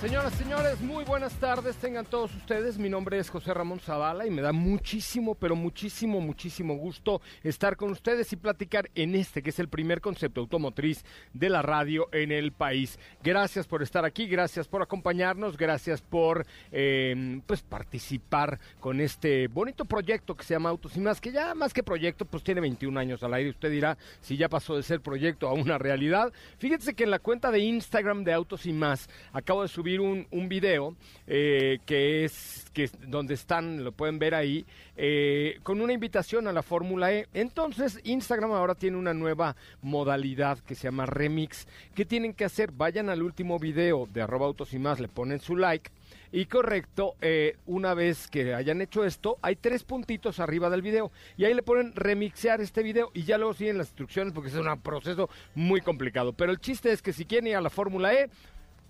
[0.00, 1.76] Señoras, señores, muy buenas tardes.
[1.76, 2.78] Tengan todos ustedes.
[2.78, 7.76] Mi nombre es José Ramón Zavala y me da muchísimo, pero muchísimo, muchísimo gusto estar
[7.76, 12.08] con ustedes y platicar en este, que es el primer concepto automotriz de la radio
[12.12, 12.98] en el país.
[13.22, 19.84] Gracias por estar aquí, gracias por acompañarnos, gracias por eh, pues participar con este bonito
[19.84, 22.98] proyecto que se llama Autos y Más, que ya más que proyecto, pues tiene 21
[22.98, 23.50] años al aire.
[23.50, 26.32] Usted dirá si ya pasó de ser proyecto a una realidad.
[26.56, 30.26] Fíjense que en la cuenta de Instagram de Autos y Más acabo de subir un,
[30.48, 30.94] video
[31.26, 34.64] eh, que es que donde están, lo pueden ver ahí,
[34.96, 37.26] eh, con una invitación a la Fórmula E.
[37.34, 41.66] Entonces, Instagram ahora tiene una nueva modalidad que se llama Remix.
[41.94, 42.70] ¿Qué tienen que hacer?
[42.70, 45.90] Vayan al último video de arroba autos y más, le ponen su like.
[46.32, 51.10] Y correcto, eh, una vez que hayan hecho esto, hay tres puntitos arriba del video.
[51.36, 54.54] Y ahí le ponen remixear este video y ya luego siguen las instrucciones porque es
[54.54, 56.32] un proceso muy complicado.
[56.32, 58.30] Pero el chiste es que si quieren ir a la Fórmula E,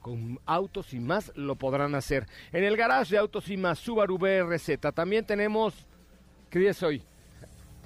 [0.01, 2.27] con Autos y más lo podrán hacer.
[2.53, 4.79] En el garage de Autos y más, Subaru BRZ.
[4.95, 5.75] También tenemos.
[6.49, 7.03] ¿Qué día es hoy?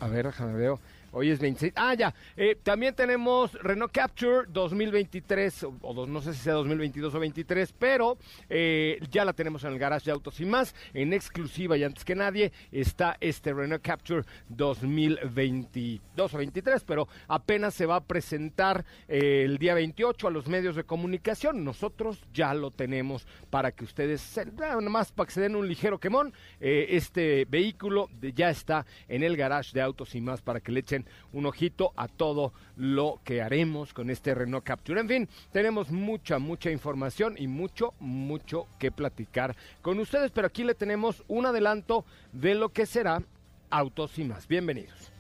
[0.01, 0.79] A ver, déjame ver.
[1.17, 1.75] Hoy es 26.
[1.77, 2.13] Ah, ya.
[2.37, 7.73] Eh, también tenemos Renault Capture 2023, o, o, no sé si sea 2022 o 23,
[7.79, 10.75] pero eh, ya la tenemos en el garage de autos y más.
[10.93, 17.75] En exclusiva y antes que nadie está este Renault Capture 2022 o 23, pero apenas
[17.75, 21.63] se va a presentar eh, el día 28 a los medios de comunicación.
[21.63, 26.01] Nosotros ya lo tenemos para que ustedes, nada más para que se den un ligero
[26.01, 26.33] quemón.
[26.61, 30.81] Eh, este vehículo ya está en el garage de autos y más para que le
[30.81, 35.01] echen un ojito a todo lo que haremos con este Renault Capture.
[35.01, 40.65] En fin, tenemos mucha, mucha información y mucho, mucho que platicar con ustedes, pero aquí
[40.65, 43.23] le tenemos un adelanto de lo que será
[43.71, 44.47] Autos y más.
[44.47, 45.11] Bienvenidos.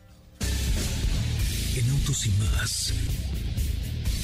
[1.76, 2.94] En Autos y más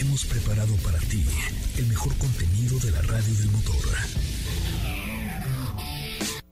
[0.01, 1.25] hemos preparado para ti
[1.77, 3.77] el mejor contenido de la radio del motor.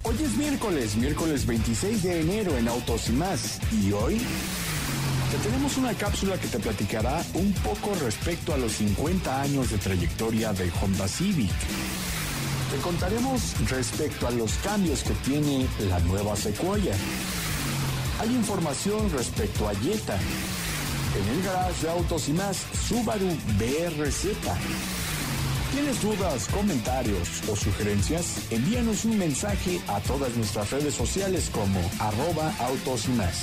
[0.02, 3.60] Hoy es miércoles, miércoles 26 de enero en Autos y más.
[3.72, 4.20] ¿Y hoy?
[5.30, 9.76] Te tenemos una cápsula que te platicará un poco respecto a los 50 años de
[9.76, 11.50] trayectoria de Honda Civic.
[12.70, 16.94] Te contaremos respecto a los cambios que tiene la nueva Sequoia.
[18.20, 20.16] Hay información respecto a Jetta.
[20.16, 22.56] En el garage de autos y más,
[22.88, 23.28] Subaru
[23.58, 24.28] BRZ.
[25.72, 28.38] ¿Tienes dudas, comentarios o sugerencias?
[28.50, 33.42] Envíanos un mensaje a todas nuestras redes sociales como arroba autos y más.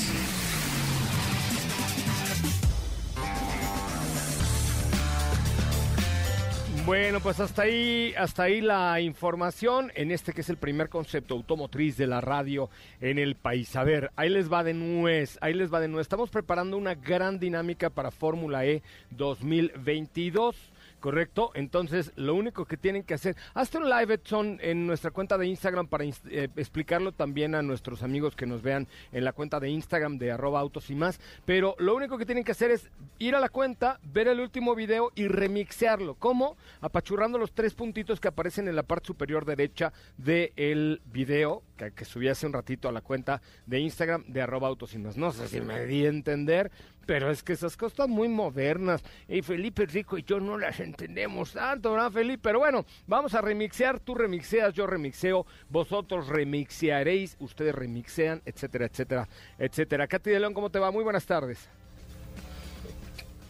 [6.86, 11.34] Bueno, pues hasta ahí, hasta ahí la información en este que es el primer concepto
[11.34, 12.70] automotriz de la radio
[13.02, 13.76] en el país.
[13.76, 16.04] A ver, ahí les va de nuez, ahí les va de nuez.
[16.04, 20.56] Estamos preparando una gran dinámica para Fórmula E 2022.
[21.00, 21.52] ¿Correcto?
[21.54, 25.48] Entonces, lo único que tienen que hacer, hazte un live, Edson, en nuestra cuenta de
[25.48, 29.70] Instagram para eh, explicarlo también a nuestros amigos que nos vean en la cuenta de
[29.70, 32.90] Instagram de arroba autos y más, pero lo único que tienen que hacer es
[33.20, 36.16] ir a la cuenta, ver el último video y remixearlo.
[36.16, 36.58] ¿Cómo?
[36.82, 42.28] Apachurrando los tres puntitos que aparecen en la parte superior derecha del video, que, subí
[42.28, 45.18] hace un ratito a la cuenta de Instagram de arroba autos y más.
[45.18, 46.72] No sé si me di a entender,
[47.06, 49.04] pero es que esas cosas muy modernas.
[49.28, 52.40] Y Felipe Rico y yo no las entendemos tanto, ¿verdad, Felipe?
[52.44, 54.00] Pero bueno, vamos a remixear.
[54.00, 55.46] Tú remixeas, yo remixeo.
[55.70, 59.28] Vosotros remixearéis, ustedes remixean, etcétera, etcétera,
[59.60, 60.08] etcétera.
[60.08, 60.92] Katy de León, ¿cómo te va?
[60.92, 61.68] Muy buenas tardes.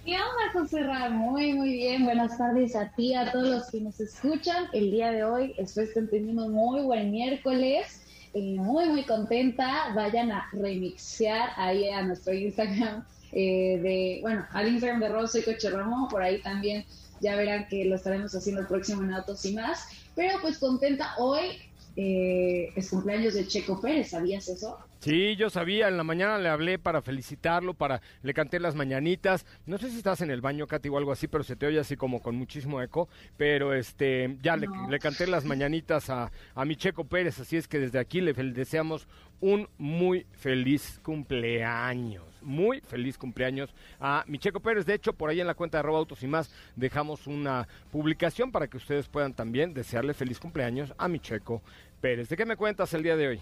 [0.05, 1.33] ¿Qué onda, José Ramón?
[1.33, 2.05] Muy, muy bien.
[2.05, 4.65] Buenas tardes a ti, a todos los que nos escuchan.
[4.71, 8.01] El día de hoy, estén teniendo muy buen miércoles.
[8.33, 9.93] eh, muy, muy contenta.
[9.95, 15.43] Vayan a remixear ahí a nuestro Instagram eh, de, bueno, al Instagram de Rosso y
[15.43, 16.85] Coche Ramón, por ahí también
[17.25, 19.87] ya verán que lo estaremos haciendo el próximo en Autos y más.
[20.15, 21.59] Pero pues contenta hoy,
[21.95, 24.77] eh, es cumpleaños de Checo Pérez, ¿sabías eso?
[24.99, 29.45] Sí, yo sabía, en la mañana le hablé para felicitarlo, para le canté las mañanitas.
[29.65, 31.79] No sé si estás en el baño, Katy, o algo así, pero se te oye
[31.79, 33.09] así como con muchísimo eco.
[33.37, 37.67] Pero este, ya le, le, canté las mañanitas a, a mi Checo Pérez, así es
[37.67, 39.07] que desde aquí le deseamos
[39.41, 42.34] un muy feliz cumpleaños.
[42.45, 44.85] Muy feliz cumpleaños a mi Checo Pérez.
[44.85, 48.51] De hecho, por ahí en la cuenta de Arroba Autos y más dejamos una publicación
[48.51, 51.61] para que ustedes puedan también desearle feliz cumpleaños a mi Checo
[51.99, 52.29] Pérez.
[52.29, 53.41] ¿De qué me cuentas el día de hoy?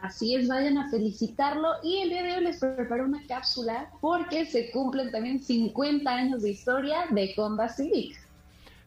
[0.00, 1.68] Así es, vayan a felicitarlo.
[1.82, 6.42] Y el día de hoy les preparo una cápsula porque se cumplen también 50 años
[6.42, 8.16] de historia de Honda Civic.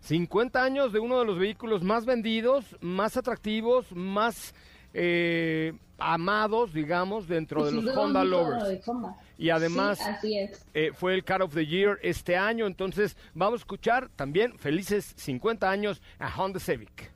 [0.01, 4.53] 50 años de uno de los vehículos más vendidos, más atractivos, más
[4.97, 8.87] eh, amados, digamos, dentro de los Honda Lovers.
[8.87, 9.15] Honda.
[9.37, 10.65] Y además sí, así es.
[10.73, 15.13] eh, fue el Car of the Year este año, entonces vamos a escuchar también felices
[15.17, 17.11] 50 años a Honda Civic.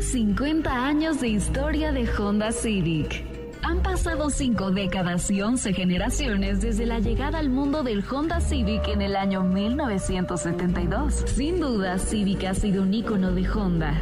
[0.00, 3.24] 50 años de historia de Honda Civic.
[3.62, 8.86] Han pasado cinco décadas y 11 generaciones desde la llegada al mundo del Honda Civic
[8.88, 11.14] en el año 1972.
[11.26, 13.94] Sin duda, Civic ha sido un ícono de Honda.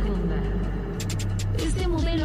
[1.30, 1.31] Ha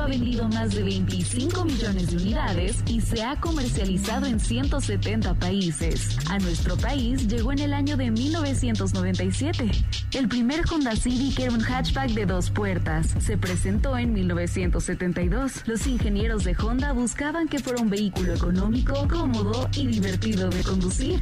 [0.07, 6.17] vendido más de 25 millones de unidades y se ha comercializado en 170 países.
[6.29, 9.69] A nuestro país llegó en el año de 1997.
[10.13, 13.13] El primer Honda Civic era un hatchback de dos puertas.
[13.19, 15.67] Se presentó en 1972.
[15.67, 21.21] Los ingenieros de Honda buscaban que fuera un vehículo económico, cómodo y divertido de conducir.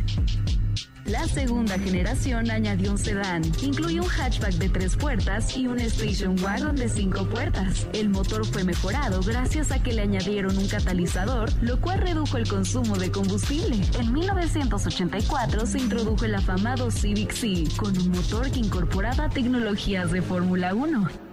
[1.06, 6.36] La segunda generación añadió un sedán, incluyó un hatchback de tres puertas y un station
[6.44, 7.88] wagon de cinco puertas.
[7.94, 12.50] El motor fue mejorado gracias a que le añadieron un catalizador, lo cual redujo el
[12.50, 13.80] consumo de combustible.
[14.00, 20.24] En 1984 se introdujo el afamado Civic Sea, con un motor que incorporaba tecnologías de
[20.24, 21.25] Fórmula 1.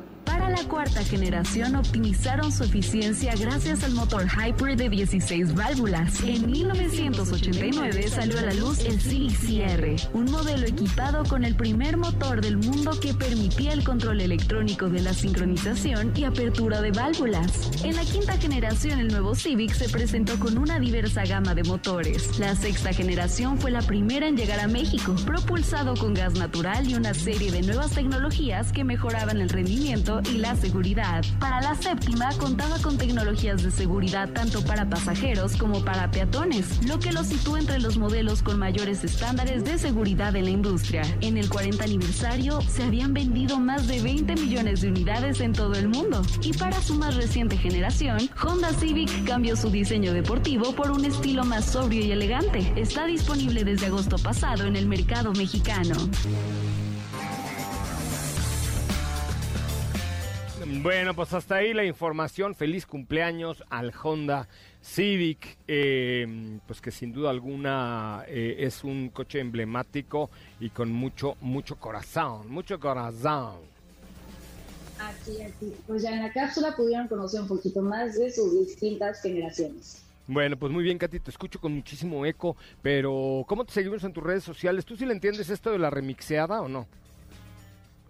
[0.50, 6.20] La cuarta generación optimizaron su eficiencia gracias al motor Hyper de 16 válvulas.
[6.22, 11.96] En 1989 salió a la luz el Civic CR, un modelo equipado con el primer
[11.96, 17.70] motor del mundo que permitía el control electrónico de la sincronización y apertura de válvulas.
[17.84, 22.38] En la quinta generación el nuevo Civic se presentó con una diversa gama de motores.
[22.38, 26.94] La sexta generación fue la primera en llegar a México, propulsado con gas natural y
[26.94, 31.24] una serie de nuevas tecnologías que mejoraban el rendimiento la seguridad.
[31.38, 36.98] Para la séptima contaba con tecnologías de seguridad tanto para pasajeros como para peatones, lo
[36.98, 41.02] que lo sitúa entre los modelos con mayores estándares de seguridad en la industria.
[41.20, 45.74] En el 40 aniversario se habían vendido más de 20 millones de unidades en todo
[45.74, 46.22] el mundo.
[46.42, 51.44] Y para su más reciente generación, Honda Civic cambió su diseño deportivo por un estilo
[51.44, 52.72] más sobrio y elegante.
[52.76, 55.94] Está disponible desde agosto pasado en el mercado mexicano.
[60.82, 62.56] Bueno, pues hasta ahí la información.
[62.56, 64.48] Feliz cumpleaños al Honda
[64.82, 71.36] Civic, eh, pues que sin duda alguna eh, es un coche emblemático y con mucho,
[71.40, 73.58] mucho corazón, mucho corazón.
[74.98, 75.52] Así es,
[75.86, 80.04] pues ya en la cápsula pudieron conocer un poquito más de sus distintas generaciones.
[80.26, 84.12] Bueno, pues muy bien, Katy, te escucho con muchísimo eco, pero ¿cómo te seguimos en
[84.12, 84.84] tus redes sociales?
[84.84, 86.88] ¿Tú sí le entiendes esto de la remixeada o no?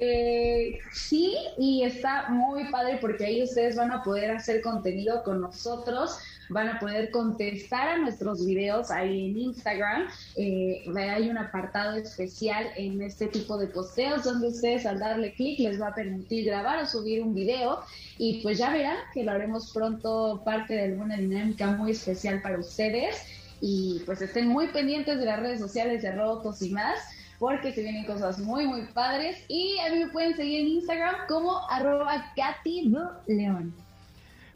[0.05, 5.41] Eh, sí, y está muy padre porque ahí ustedes van a poder hacer contenido con
[5.41, 6.19] nosotros,
[6.49, 10.09] van a poder contestar a nuestros videos ahí en Instagram.
[10.35, 15.61] Eh, hay un apartado especial en este tipo de posteos donde ustedes al darle clic
[15.61, 17.79] les va a permitir grabar o subir un video.
[18.19, 22.59] Y pues ya verán que lo haremos pronto parte de alguna dinámica muy especial para
[22.59, 23.23] ustedes.
[23.61, 26.99] Y pues estén muy pendientes de las redes sociales de Rotos y más
[27.43, 29.45] porque se vienen cosas muy, muy padres.
[29.49, 32.93] Y a mí me pueden seguir en Instagram como arroba Katy
[33.27, 33.75] León.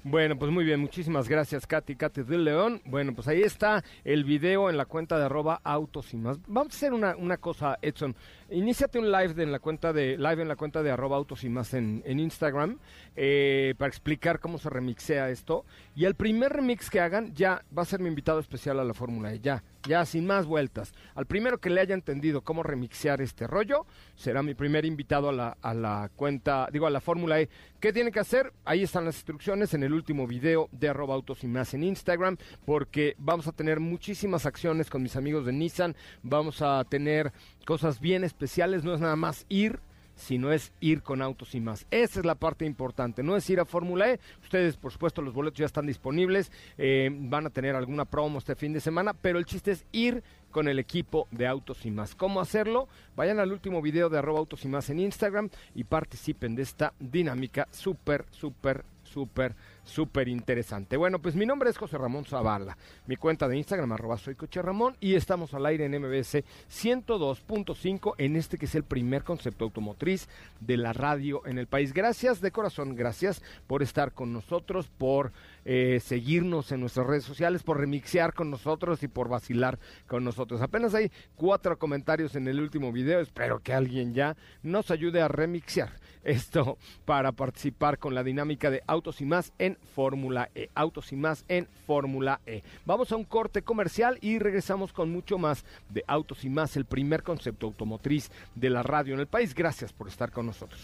[0.04, 2.80] Bueno, pues muy bien, muchísimas gracias, Katy, Katy de León.
[2.84, 6.38] Bueno, pues ahí está el video en la cuenta de arroba autos y más.
[6.46, 8.14] Vamos a hacer una, una cosa, Edson.
[8.48, 11.48] Iníciate un live en la cuenta de live en la cuenta de arroba autos y
[11.48, 12.78] más en, en Instagram
[13.16, 15.64] eh, para explicar cómo se remixea esto.
[15.96, 18.94] Y el primer remix que hagan ya va a ser mi invitado especial a la
[18.94, 19.40] Fórmula E.
[19.40, 20.92] Ya, ya sin más vueltas.
[21.16, 23.84] Al primero que le haya entendido cómo remixear este rollo,
[24.14, 27.48] será mi primer invitado a la, a la cuenta, digo, a la Fórmula E.
[27.80, 28.52] ¿Qué tiene que hacer?
[28.64, 32.36] Ahí están las instrucciones en el último video de arroba autos y más en Instagram,
[32.64, 37.32] porque vamos a tener muchísimas acciones con mis amigos de Nissan, vamos a tener
[37.66, 39.80] cosas bien especiales, no es nada más ir
[40.16, 41.86] sino es ir con autos y más.
[41.90, 44.20] Esa es la parte importante, no es ir a Fórmula E.
[44.42, 48.56] Ustedes, por supuesto, los boletos ya están disponibles, eh, van a tener alguna promo este
[48.56, 52.14] fin de semana, pero el chiste es ir con el equipo de Autos y Más.
[52.14, 52.88] ¿Cómo hacerlo?
[53.14, 56.94] Vayan al último video de arroba Autos y Más en Instagram y participen de esta
[56.98, 59.54] dinámica súper, súper, súper
[59.86, 60.96] súper interesante.
[60.96, 62.76] Bueno, pues mi nombre es José Ramón Zavala,
[63.06, 68.36] mi cuenta de Instagram arroba soy Ramón y estamos al aire en MBS 102.5 en
[68.36, 70.28] este que es el primer concepto automotriz
[70.60, 71.94] de la radio en el país.
[71.94, 75.32] Gracias de corazón, gracias por estar con nosotros, por
[75.68, 80.62] eh, seguirnos en nuestras redes sociales, por remixear con nosotros y por vacilar con nosotros.
[80.62, 85.26] Apenas hay cuatro comentarios en el último video, espero que alguien ya nos ayude a
[85.26, 85.90] remixear
[86.22, 90.70] esto para participar con la dinámica de Autos y más en Fórmula E.
[90.74, 92.62] Autos y más en Fórmula E.
[92.84, 96.84] Vamos a un corte comercial y regresamos con mucho más de Autos y más, el
[96.84, 99.54] primer concepto automotriz de la radio en el país.
[99.54, 100.80] Gracias por estar con nosotros.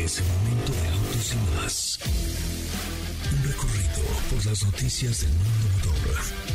[0.00, 1.98] Momento Autos y más.
[3.32, 6.50] Un recorrido por las noticias del mundo motor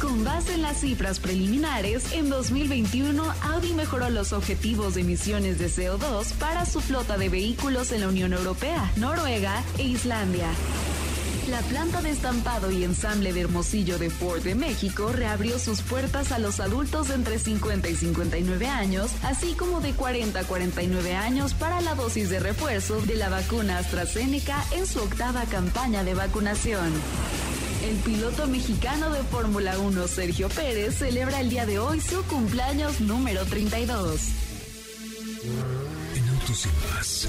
[0.00, 5.66] con base en las cifras preliminares, en 2021 Audi mejoró los objetivos de emisiones de
[5.66, 10.48] CO2 para su flota de vehículos en la Unión Europea, Noruega e Islandia.
[11.48, 16.32] La planta de estampado y ensamble de Hermosillo de Ford de México reabrió sus puertas
[16.32, 21.14] a los adultos de entre 50 y 59 años, así como de 40 a 49
[21.14, 26.14] años para la dosis de refuerzo de la vacuna AstraZeneca en su octava campaña de
[26.14, 26.90] vacunación.
[27.84, 33.00] El piloto mexicano de Fórmula 1, Sergio Pérez, celebra el día de hoy su cumpleaños
[33.00, 34.20] número 32.
[36.14, 37.28] En Autos y Más,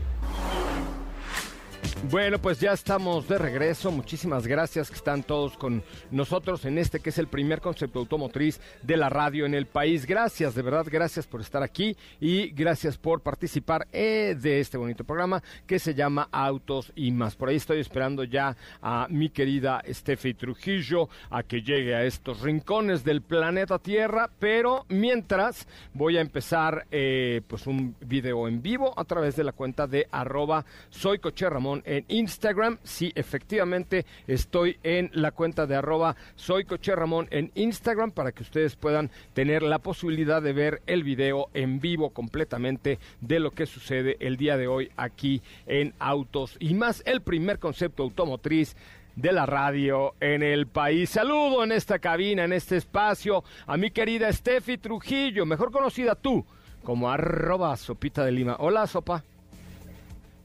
[2.09, 3.91] Bueno, pues ya estamos de regreso.
[3.91, 8.59] Muchísimas gracias que están todos con nosotros en este que es el primer concepto automotriz
[8.81, 10.07] de la radio en el país.
[10.07, 15.03] Gracias, de verdad, gracias por estar aquí y gracias por participar eh, de este bonito
[15.03, 17.35] programa que se llama Autos y más.
[17.35, 22.41] Por ahí estoy esperando ya a mi querida Steffi Trujillo a que llegue a estos
[22.41, 28.91] rincones del planeta Tierra, pero mientras voy a empezar eh, pues un video en vivo
[28.97, 32.77] a través de la cuenta de arroba soy Coche Ramón en Instagram.
[32.83, 38.43] Sí, efectivamente estoy en la cuenta de arroba soy Coche Ramón en Instagram para que
[38.43, 43.65] ustedes puedan tener la posibilidad de ver el video en vivo completamente de lo que
[43.65, 48.77] sucede el día de hoy aquí en Autos y más el primer concepto automotriz
[49.17, 51.09] de la radio en el país.
[51.09, 56.45] Saludo en esta cabina, en este espacio, a mi querida Steffi Trujillo, mejor conocida tú
[56.83, 58.55] como arroba sopita de lima.
[58.59, 59.25] Hola, sopa.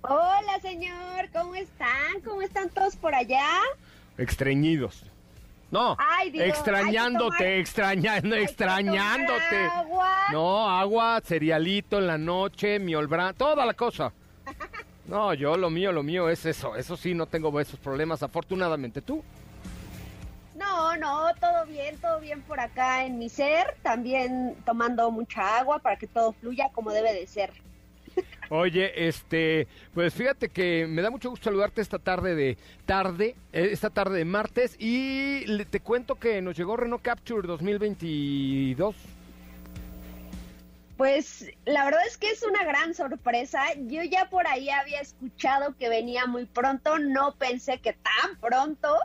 [0.08, 2.20] Hola, señor, ¿cómo están?
[2.24, 3.48] ¿Cómo están todos por allá?
[4.16, 5.02] Extrañidos.
[5.68, 5.96] No,
[6.32, 9.64] extrañándote, extrañando, extrañándote.
[9.64, 10.16] Agua.
[10.30, 14.12] No, agua, cerealito en la noche, miolbran, toda la cosa.
[15.06, 16.74] No, yo lo mío, lo mío es eso.
[16.74, 19.00] Eso sí, no tengo esos problemas, afortunadamente.
[19.00, 19.22] ¿Tú?
[20.56, 23.76] No, no, todo bien, todo bien por acá en mi ser.
[23.84, 27.52] También tomando mucha agua para que todo fluya como debe de ser.
[28.50, 33.68] Oye, este, pues fíjate que me da mucho gusto saludarte esta tarde de tarde, eh,
[33.72, 38.94] esta tarde de martes y te cuento que nos llegó Renault Capture 2022.
[40.96, 43.62] Pues la verdad es que es una gran sorpresa.
[43.86, 48.96] Yo ya por ahí había escuchado que venía muy pronto, no pensé que tan pronto.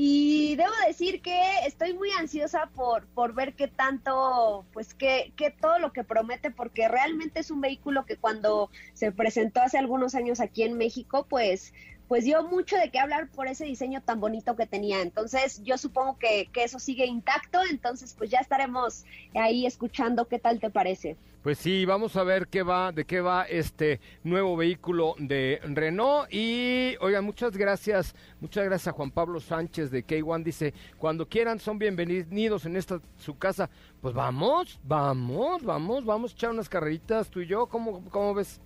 [0.00, 5.50] Y debo decir que estoy muy ansiosa por, por ver qué tanto, pues que, que
[5.50, 10.14] todo lo que promete, porque realmente es un vehículo que cuando se presentó hace algunos
[10.14, 11.74] años aquí en México, pues
[12.08, 15.02] pues dio mucho de qué hablar por ese diseño tan bonito que tenía.
[15.02, 20.38] Entonces, yo supongo que, que, eso sigue intacto, entonces pues ya estaremos ahí escuchando qué
[20.38, 21.16] tal te parece.
[21.42, 26.28] Pues sí, vamos a ver qué va, de qué va este nuevo vehículo de Renault.
[26.32, 30.42] Y oigan, muchas gracias, muchas gracias a Juan Pablo Sánchez de K1.
[30.42, 33.70] Dice, cuando quieran son bienvenidos en esta su casa.
[34.00, 37.66] Pues vamos, vamos, vamos, vamos a echar unas carreritas tú y yo.
[37.66, 38.60] ¿Cómo, cómo ves?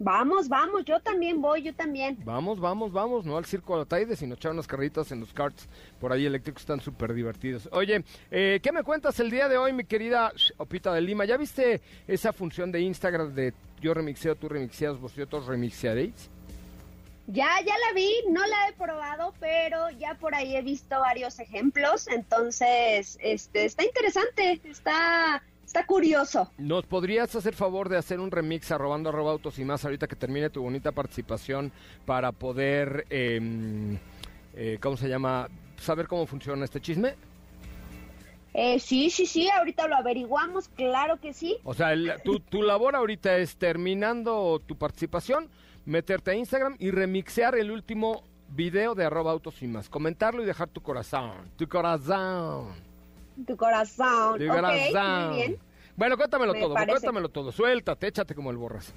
[0.00, 2.16] Vamos, vamos, yo también voy, yo también.
[2.24, 5.32] Vamos, vamos, vamos, no al circo de la Taide, sino echar unas carritas en los
[5.32, 5.68] karts
[6.00, 7.68] por ahí eléctricos, están súper divertidos.
[7.72, 11.24] Oye, eh, ¿qué me cuentas el día de hoy, mi querida Opita de Lima?
[11.24, 16.30] ¿Ya viste esa función de Instagram de yo remixeo, tú remixeas, vosotros remixearéis?
[17.26, 21.38] Ya, ya la vi, no la he probado, pero ya por ahí he visto varios
[21.40, 26.50] ejemplos, entonces, este, está interesante, está Está curioso.
[26.56, 30.06] ¿Nos podrías hacer favor de hacer un remix a Robando Arroba Autos y más ahorita
[30.06, 31.70] que termine tu bonita participación
[32.06, 33.98] para poder, em,
[34.54, 35.46] eh, ¿cómo se llama?
[35.76, 37.16] ¿Saber cómo funciona este chisme?
[38.54, 41.58] Eh, sí, sí, sí, ahorita lo averiguamos, claro que sí.
[41.64, 41.94] O sea,
[42.24, 45.50] tu, tu labor ahorita es terminando tu participación,
[45.84, 50.46] meterte a Instagram y remixear el último video de arroba autos y más, comentarlo y
[50.46, 52.87] dejar tu corazón, tu corazón
[53.46, 54.38] tu corazón.
[54.38, 55.34] Tu corazón.
[55.34, 55.58] bien.
[55.96, 57.52] Bueno, cuéntamelo todo, cuéntamelo todo.
[57.52, 58.94] Suéltate, échate como el borras.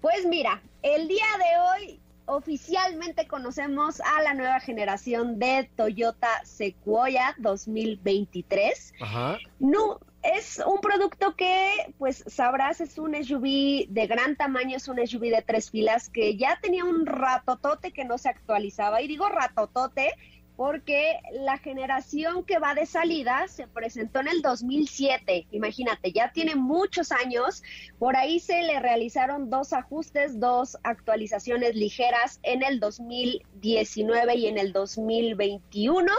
[0.00, 7.34] Pues mira, el día de hoy oficialmente conocemos a la nueva generación de Toyota Sequoia
[7.38, 8.94] 2023.
[9.00, 9.38] Ajá.
[9.60, 15.04] No, es un producto que, pues sabrás, es un SUV de gran tamaño, es un
[15.04, 19.02] SUV de tres filas que ya tenía un ratotote que no se actualizaba.
[19.02, 20.12] Y digo ratotote
[20.56, 26.54] porque la generación que va de salida se presentó en el 2007, imagínate, ya tiene
[26.54, 27.62] muchos años,
[27.98, 34.58] por ahí se le realizaron dos ajustes, dos actualizaciones ligeras en el 2019 y en
[34.58, 36.12] el 2021.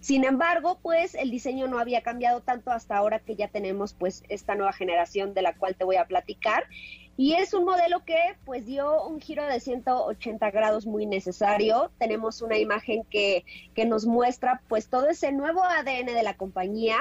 [0.00, 4.24] Sin embargo, pues el diseño no había cambiado tanto hasta ahora que ya tenemos pues
[4.28, 6.66] esta nueva generación de la cual te voy a platicar
[7.16, 11.90] y es un modelo que pues dio un giro de 180 grados muy necesario.
[11.98, 16.96] Tenemos una imagen que, que nos muestra pues todo ese nuevo ADN de la compañía.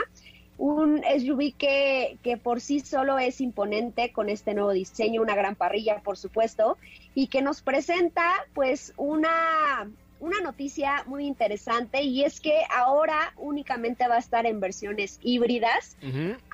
[0.58, 5.56] Un SUV que, que por sí solo es imponente con este nuevo diseño, una gran
[5.56, 6.78] parrilla por supuesto,
[7.16, 9.90] y que nos presenta pues una,
[10.22, 15.98] una noticia muy interesante y es que ahora únicamente va a estar en versiones híbridas,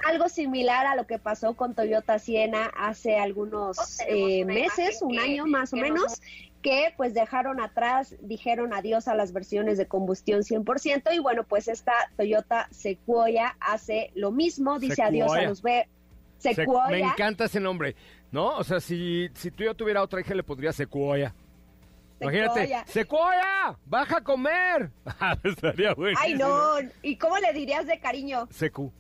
[0.06, 5.20] algo similar a lo que pasó con Toyota Siena hace algunos oh, eh, meses, un
[5.20, 6.22] año más o menos,
[6.62, 11.68] que pues dejaron atrás, dijeron adiós a las versiones de combustión 100% y bueno, pues
[11.68, 15.88] esta Toyota Sequoia hace lo mismo, dice adiós a los B.
[16.38, 16.90] Sequoia.
[16.90, 17.96] me encanta ese nombre,
[18.32, 18.58] ¿no?
[18.58, 21.36] O sea, si, si tú yo tuviera otra hija le podría Sequoia.
[22.20, 24.90] Imagínate, Secuoya, baja a comer.
[25.44, 26.76] Estaría Ay, no.
[27.04, 28.48] ¿Y cómo le dirías de cariño?
[28.50, 28.92] Secu.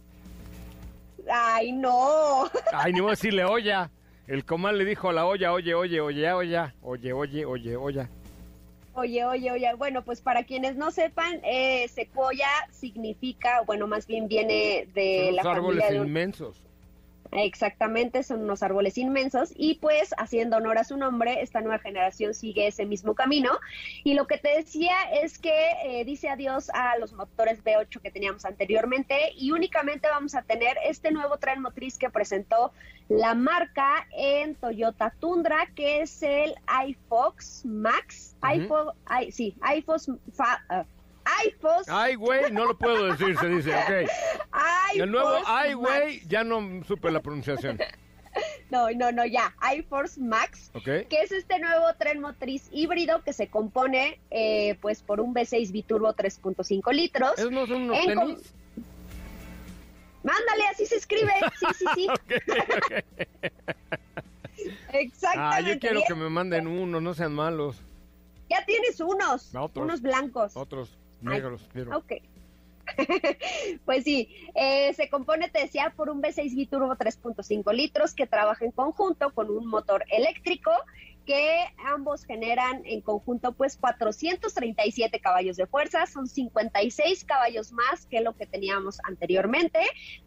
[1.29, 2.49] Ay, no.
[2.73, 3.89] Ay, ni voy a decirle olla.
[4.27, 8.07] El comal le dijo a la olla, oye, oye, oye, oye, oye, oye, oye, oye.
[8.93, 9.73] Oye, oye, oye.
[9.75, 15.35] Bueno, pues para quienes no sepan, eh, secuoya significa, bueno, más bien viene de Son
[15.35, 16.66] la árboles inmensos.
[17.31, 22.33] Exactamente, son unos árboles inmensos y pues haciendo honor a su nombre, esta nueva generación
[22.33, 23.51] sigue ese mismo camino.
[24.03, 28.11] Y lo que te decía es que eh, dice adiós a los motores V8 que
[28.11, 32.71] teníamos anteriormente y únicamente vamos a tener este nuevo tren motriz que presentó
[33.09, 36.55] la marca en Toyota Tundra, que es el
[36.87, 38.35] iFox Max.
[38.41, 38.87] iPhone,
[39.31, 40.09] sí, iFox,
[41.89, 44.09] Ay, güey, no lo puedo decir, se dice, ok.
[44.95, 47.79] el nuevo ay, güey, ya no supe la pronunciación.
[48.69, 49.55] No, no, no, ya.
[49.75, 55.21] iForce Max, que es este nuevo tren motriz híbrido que se compone eh, pues por
[55.21, 57.31] un V6 biturbo 3.5 litros.
[57.37, 58.53] ¿Esos no son unos tenis?
[60.23, 61.31] Mándale, así se escribe.
[61.59, 62.07] Sí, sí, sí.
[64.93, 65.37] Exactamente.
[65.37, 67.77] Ah, yo quiero que me manden uno, no sean malos.
[68.49, 70.55] Ya tienes unos, unos blancos.
[70.55, 70.97] Otros.
[71.21, 72.13] Negros, Ok.
[73.85, 78.63] pues sí, eh, se compone, te decía, por un V6 biturbo 3.5 litros que trabaja
[78.63, 80.71] en conjunto con un motor eléctrico
[81.27, 88.21] que ambos generan en conjunto pues 437 caballos de fuerza, son 56 caballos más que
[88.21, 89.79] lo que teníamos anteriormente,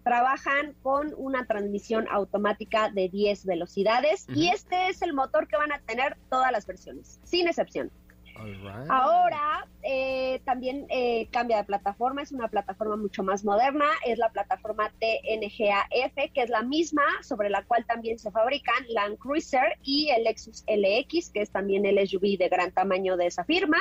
[0.05, 5.73] trabajan con una transmisión automática de 10 velocidades y este es el motor que van
[5.73, 7.91] a tener todas las versiones, sin excepción.
[8.89, 14.31] Ahora eh, también eh, cambia de plataforma, es una plataforma mucho más moderna, es la
[14.31, 20.09] plataforma TNGAF, que es la misma sobre la cual también se fabrican Land Cruiser y
[20.11, 23.79] el Lexus LX, que es también el SUV de gran tamaño de esa firma.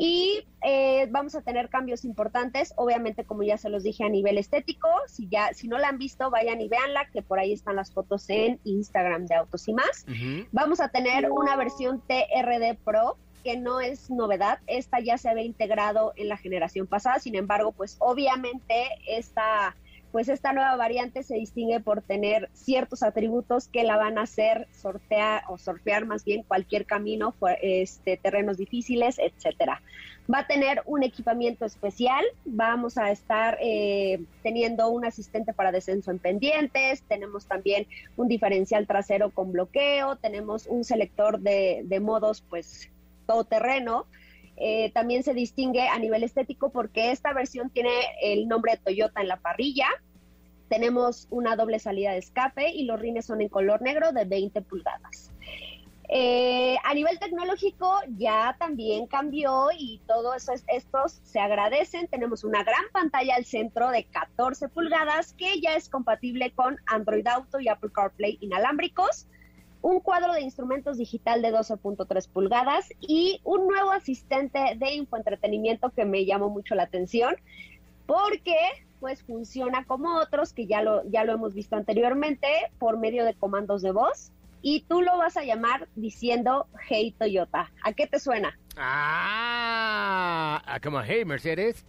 [0.00, 4.38] Y eh, vamos a tener cambios importantes, obviamente como ya se los dije a nivel
[4.38, 7.74] estético, si ya si no la han visto vayan y véanla, que por ahí están
[7.74, 10.06] las fotos en Instagram de Autos y más.
[10.52, 15.44] Vamos a tener una versión TRD Pro que no es novedad, esta ya se había
[15.44, 19.74] integrado en la generación pasada, sin embargo, pues obviamente esta
[20.12, 24.66] pues esta nueva variante se distingue por tener ciertos atributos que la van a hacer
[24.72, 29.82] sortear o sortear más bien cualquier camino, este, terrenos difíciles, etcétera.
[30.32, 36.10] Va a tener un equipamiento especial, vamos a estar eh, teniendo un asistente para descenso
[36.10, 42.42] en pendientes, tenemos también un diferencial trasero con bloqueo, tenemos un selector de, de modos
[42.42, 42.90] pues
[43.28, 44.06] todoterreno,
[44.56, 49.20] eh, también se distingue a nivel estético porque esta versión tiene el nombre de Toyota
[49.20, 49.86] en la parrilla.
[50.68, 54.60] Tenemos una doble salida de escape y los rines son en color negro de 20
[54.62, 55.32] pulgadas.
[56.10, 62.08] Eh, a nivel tecnológico ya también cambió y todos estos se agradecen.
[62.08, 67.26] Tenemos una gran pantalla al centro de 14 pulgadas que ya es compatible con Android
[67.28, 69.28] Auto y Apple CarPlay inalámbricos
[69.82, 76.04] un cuadro de instrumentos digital de 12.3 pulgadas y un nuevo asistente de infoentretenimiento que
[76.04, 77.36] me llamó mucho la atención
[78.06, 78.56] porque
[79.00, 83.34] pues funciona como otros que ya lo, ya lo hemos visto anteriormente por medio de
[83.34, 87.70] comandos de voz y tú lo vas a llamar diciendo Hey Toyota.
[87.84, 88.58] ¿A qué te suena?
[88.76, 91.86] Ah, como Hey Mercedes.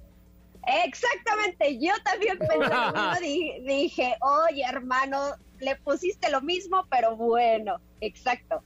[0.67, 2.37] Exactamente, yo también
[3.19, 8.63] pensé, dije, oye hermano, le pusiste lo mismo, pero bueno, exacto.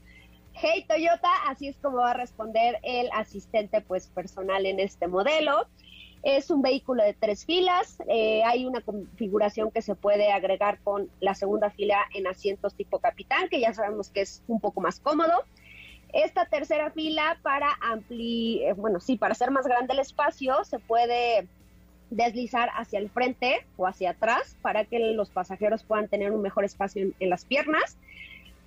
[0.53, 5.67] Hey Toyota, así es como va a responder el asistente pues personal en este modelo.
[6.21, 11.10] Es un vehículo de tres filas, eh, hay una configuración que se puede agregar con
[11.19, 14.99] la segunda fila en asientos tipo capitán, que ya sabemos que es un poco más
[14.99, 15.34] cómodo.
[16.13, 20.79] Esta tercera fila para ampli, eh, bueno, sí, para hacer más grande el espacio, se
[20.79, 21.47] puede
[22.15, 26.63] deslizar hacia el frente o hacia atrás para que los pasajeros puedan tener un mejor
[26.63, 27.97] espacio en, las piernas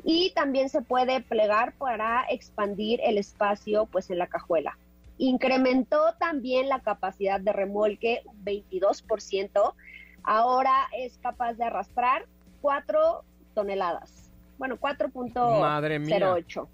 [0.05, 4.77] y también se puede plegar para expandir el espacio pues en la cajuela.
[5.19, 9.75] Incrementó también la capacidad de remolque 22%.
[10.23, 12.27] Ahora es capaz de arrastrar
[12.61, 14.31] 4 toneladas.
[14.59, 16.69] Bueno, 4.08.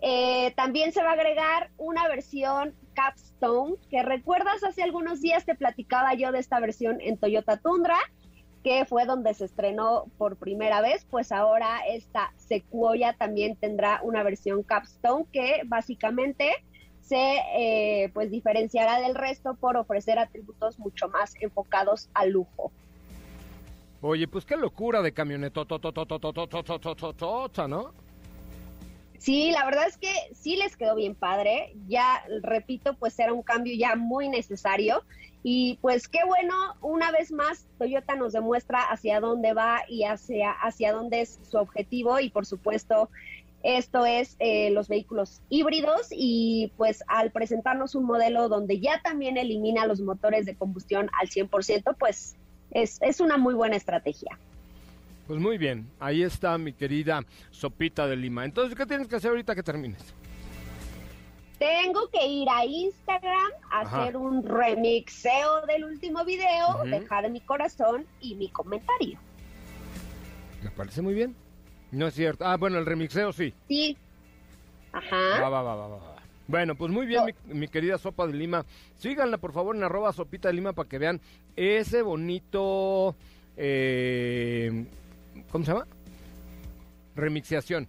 [0.00, 5.54] Eh, también se va a agregar una versión Capstone, que recuerdas hace algunos días te
[5.54, 7.96] platicaba yo de esta versión en Toyota Tundra,
[8.62, 14.22] que fue donde se estrenó por primera vez, pues ahora esta Sequoia también tendrá una
[14.22, 16.52] versión Capstone que básicamente
[17.00, 22.72] se eh, pues diferenciará del resto por ofrecer atributos mucho más enfocados al lujo.
[24.00, 25.60] Oye, pues qué locura de camioneta,
[27.68, 27.94] ¿no?
[29.22, 31.76] Sí, la verdad es que sí les quedó bien padre.
[31.86, 35.04] Ya, repito, pues era un cambio ya muy necesario.
[35.44, 40.50] Y pues qué bueno, una vez más, Toyota nos demuestra hacia dónde va y hacia,
[40.50, 42.18] hacia dónde es su objetivo.
[42.18, 43.10] Y por supuesto,
[43.62, 49.36] esto es eh, los vehículos híbridos y pues al presentarnos un modelo donde ya también
[49.36, 52.34] elimina los motores de combustión al 100%, pues
[52.72, 54.36] es, es una muy buena estrategia.
[55.32, 58.44] Pues muy bien, ahí está mi querida Sopita de Lima.
[58.44, 60.14] Entonces, ¿qué tienes que hacer ahorita que termines?
[61.58, 68.04] Tengo que ir a Instagram a hacer un remixeo del último video, dejar mi corazón
[68.20, 69.18] y mi comentario.
[70.62, 71.34] Me parece muy bien.
[71.92, 72.44] No es cierto.
[72.44, 73.54] Ah, bueno, el remixeo sí.
[73.68, 73.96] Sí.
[74.92, 75.40] Ajá.
[75.40, 76.16] Va, va, va, va, va.
[76.46, 78.66] Bueno, pues muy bien, mi, querida Sopa de Lima.
[78.96, 81.22] Síganla, por favor, en arroba Sopita de Lima para que vean
[81.56, 83.16] ese bonito...
[83.56, 84.86] Eh,
[85.52, 85.86] ¿Cómo se llama?
[87.14, 87.86] Remixiación.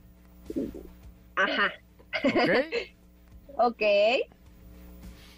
[1.36, 1.72] Ajá.
[2.26, 2.50] ¿Ok?
[3.58, 3.82] ok.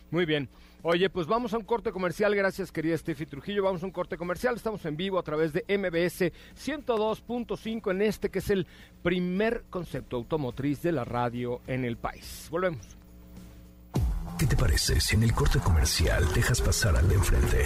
[0.09, 0.49] Muy bien.
[0.81, 2.35] Oye, pues vamos a un corte comercial.
[2.35, 3.63] Gracias, querida Steffi Trujillo.
[3.63, 4.55] Vamos a un corte comercial.
[4.55, 8.67] Estamos en vivo a través de MBS 102.5 en este que es el
[9.01, 12.47] primer concepto automotriz de la radio en el país.
[12.51, 12.85] Volvemos.
[14.37, 17.65] ¿Qué te parece si en el corte comercial dejas pasar al de enfrente?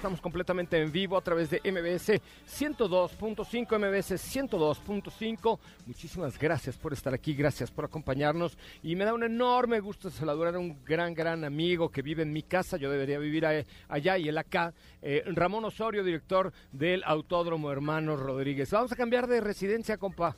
[0.00, 5.58] Estamos completamente en vivo a través de MBS 102.5, MBS 102.5.
[5.84, 10.54] Muchísimas gracias por estar aquí, gracias por acompañarnos y me da un enorme gusto saludar
[10.54, 14.26] a un gran, gran amigo que vive en mi casa, yo debería vivir allá y
[14.26, 18.70] él acá, eh, Ramón Osorio, director del Autódromo Hermanos Rodríguez.
[18.70, 20.34] Vamos a cambiar de residencia, compa.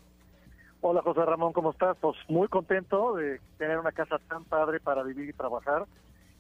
[0.81, 1.96] Hola José Ramón, ¿cómo estás?
[2.01, 5.87] Pues muy contento de tener una casa tan padre para vivir y trabajar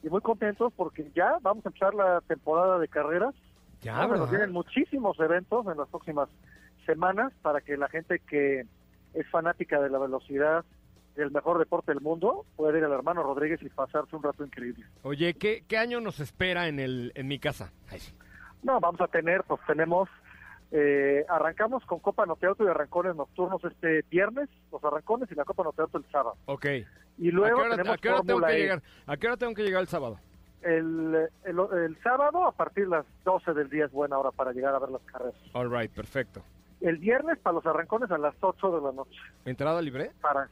[0.02, 3.34] y muy contentos porque ya vamos a empezar la temporada de carreras.
[3.82, 6.28] Ya, nos vienen muchísimos eventos en las próximas
[6.86, 8.64] semanas para que la gente que
[9.14, 10.64] es fanática de la velocidad
[11.16, 14.86] el mejor deporte del mundo, puede ir al hermano Rodríguez y pasarse un rato increíble.
[15.02, 17.72] Oye, ¿qué, qué año nos espera en, el, en mi casa?
[17.90, 18.00] Ay.
[18.62, 20.08] No, vamos a tener, pues tenemos,
[20.74, 25.62] eh, arrancamos con Copa Noteauto y arrancones nocturnos este viernes, los arrancones y la Copa
[25.64, 26.36] Noteauto el sábado.
[26.46, 26.66] Ok.
[27.18, 28.58] Y luego ¿A qué hora, tenemos a qué hora tengo que E.
[28.58, 28.82] llegar?
[29.06, 30.18] ¿A qué hora tengo que llegar el sábado?
[30.62, 34.52] El, el, el sábado a partir de las 12 del día es buena hora para
[34.52, 35.34] llegar a ver las carreras.
[35.52, 36.42] All right, perfecto.
[36.80, 39.20] El viernes para los arrancones a las 8 de la noche.
[39.44, 40.10] ¿Entrada libre?
[40.22, 40.48] Para,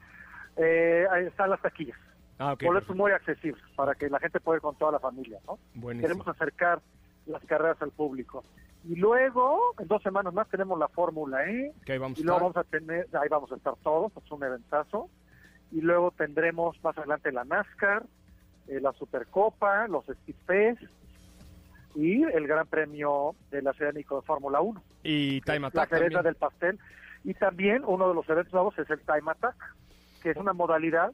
[0.56, 1.96] eh, ahí están las taquillas.
[2.38, 2.62] Ah, ok.
[2.64, 2.94] Boletos perfecto.
[2.94, 5.58] muy accesibles para que la gente pueda ir con toda la familia, ¿no?
[5.74, 6.08] Buenísimo.
[6.08, 6.80] Queremos acercar
[7.26, 8.44] las carreras al público.
[8.84, 11.72] Y luego, en dos semanas más, tenemos la Fórmula E.
[11.84, 12.54] Que ahí vamos a y luego estar.
[12.54, 15.10] vamos a tener, ahí vamos a estar todos, es un eventazo.
[15.70, 18.04] Y luego tendremos más adelante la NASCAR,
[18.68, 20.78] eh, la Supercopa, los Speed
[21.94, 24.82] y el Gran Premio del Oceánico de Fórmula 1.
[25.02, 26.24] Y Time la Attack cereza también.
[26.24, 26.78] del pastel.
[27.24, 29.56] Y también uno de los eventos nuevos es el Time Attack,
[30.22, 31.12] que es una modalidad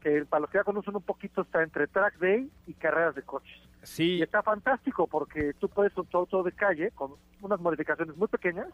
[0.00, 3.22] que para los que ya conocen un poquito está entre track day y carreras de
[3.22, 3.58] coches.
[3.84, 8.28] Y Sí, está fantástico porque tú puedes tu auto de calle, con unas modificaciones muy
[8.28, 8.68] pequeñas,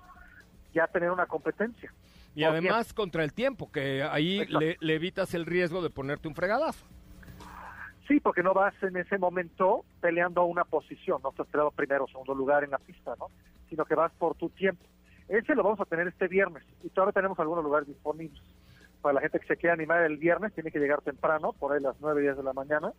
[0.73, 1.92] ya tener una competencia.
[2.35, 6.35] y además contra el tiempo, que ahí le, le evitas el riesgo de ponerte un
[6.35, 6.87] fregadazo.
[8.11, 12.09] Sí, porque no vas en ese momento peleando una posición, no estás peleando primero o
[12.09, 13.29] segundo lugar en la pista, ¿no?
[13.68, 14.85] Sino que vas por tu tiempo.
[15.29, 18.42] Ese lo vamos a tener este viernes y todavía tenemos algunos lugares disponibles.
[19.01, 21.81] Para la gente que se quiera animar el viernes, tiene que llegar temprano, por ahí
[21.81, 22.92] las 9, 10 de la mañana,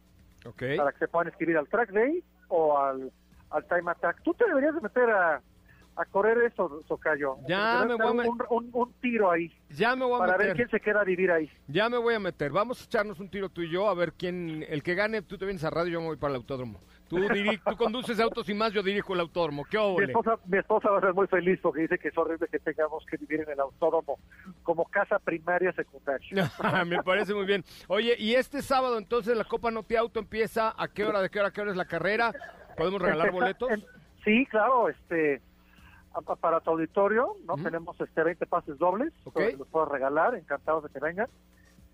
[0.78, 3.12] Para que se puedan inscribir al Track Day o al,
[3.50, 4.22] al Time Attack.
[4.24, 5.42] Tú te deberías de meter a,
[5.96, 7.38] a correr eso, Tocayo.
[7.48, 10.48] Ya me voy a un, un, un tiro ahí, Ya me voy a para ver
[10.50, 10.56] meter.
[10.56, 11.50] quién se queda a vivir ahí.
[11.68, 12.52] Ya me voy a meter.
[12.52, 14.66] Vamos a echarnos un tiro tú y yo a ver quién.
[14.68, 16.80] El que gane, tú te vienes a radio, yo me voy para el autódromo.
[17.12, 17.18] Tú,
[17.70, 19.66] tú conduces autos y más, yo dirijo el autódromo.
[19.66, 22.48] ¿Qué Mi esposa, mi esposa va a ser muy feliz porque dice que es horrible
[22.50, 24.18] que tengamos que vivir en el autódromo
[24.64, 26.50] como casa primaria secundaria.
[26.88, 27.66] Me parece muy bien.
[27.90, 30.74] Oye, y este sábado entonces la Copa Noti Auto empieza.
[30.78, 32.32] ¿A qué hora, de qué hora, qué hora es la carrera?
[32.78, 33.70] ¿Podemos regalar Empeza- boletos?
[33.72, 33.86] en-
[34.24, 35.42] sí, claro, este
[36.40, 37.56] para tu auditorio, ¿no?
[37.56, 39.36] Tenemos este 20 pases dobles, Ok.
[39.38, 41.28] que los puedo regalar, encantados de que vengan.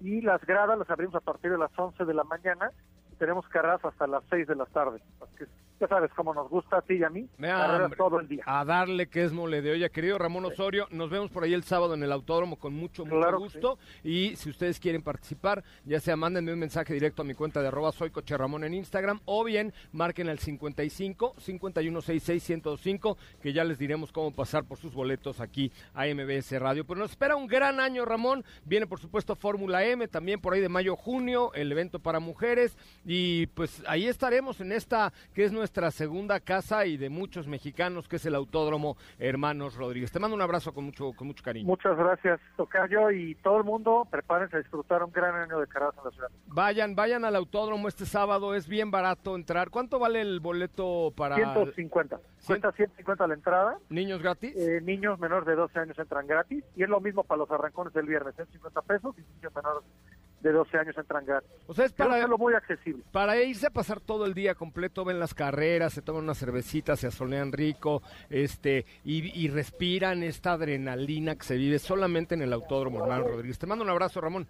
[0.02, 2.72] Y las gradas las abrimos a partir de las 11 de la mañana
[3.18, 5.02] tenemos carreras hasta las 6 de la tarde.
[5.22, 5.46] Así que
[5.80, 7.96] ya sabes cómo nos gusta a ti y a mí, hambre.
[7.96, 8.44] todo el día.
[8.46, 9.90] A darle que es mole de olla.
[9.90, 13.18] Querido Ramón Osorio, nos vemos por ahí el sábado en el autódromo con mucho, mucho
[13.18, 13.78] Claro gusto.
[14.04, 17.68] Y si ustedes quieren participar, ya sea mándenme un mensaje directo a mi cuenta de
[17.68, 23.64] arroba soy Coche Ramón en Instagram o bien marquen al 55 5166 1025 que ya
[23.64, 26.86] les diremos cómo pasar por sus boletos aquí a MBS Radio.
[26.86, 28.44] Pero nos espera un gran año, Ramón.
[28.66, 32.78] Viene, por supuesto, Fórmula M, también por ahí de mayo, junio, el evento para mujeres.
[33.06, 38.08] Y pues ahí estaremos en esta que es nuestra segunda casa y de muchos mexicanos,
[38.08, 40.12] que es el Autódromo Hermanos Rodríguez.
[40.12, 41.68] Te mando un abrazo con mucho, con mucho cariño.
[41.68, 45.96] Muchas gracias, Tocayo, y todo el mundo, prepárense a disfrutar un gran año de carreras
[45.98, 46.30] en la ciudad.
[46.48, 49.70] Vayan, vayan al autódromo este sábado, es bien barato entrar.
[49.70, 52.20] ¿Cuánto vale el boleto para 150.
[52.46, 53.78] Cuesta 150 la entrada.
[53.90, 54.56] niños gratis?
[54.56, 56.64] Eh, niños menores de 12 años entran gratis.
[56.76, 59.16] Y es lo mismo para los arrancones del viernes, 150 pesos.
[59.18, 59.84] Y niños menores
[60.42, 61.50] de 12 años entran gratis.
[61.68, 63.04] o sea, es para, muy accesible.
[63.12, 67.00] para irse a pasar todo el día completo, ven las carreras, se toman unas cervecitas,
[67.00, 72.54] se asolean rico, este, y, y respiran esta adrenalina que se vive solamente en el
[72.54, 73.58] autódromo Hernán Rodríguez.
[73.58, 74.48] Te mando un abrazo, Ramón.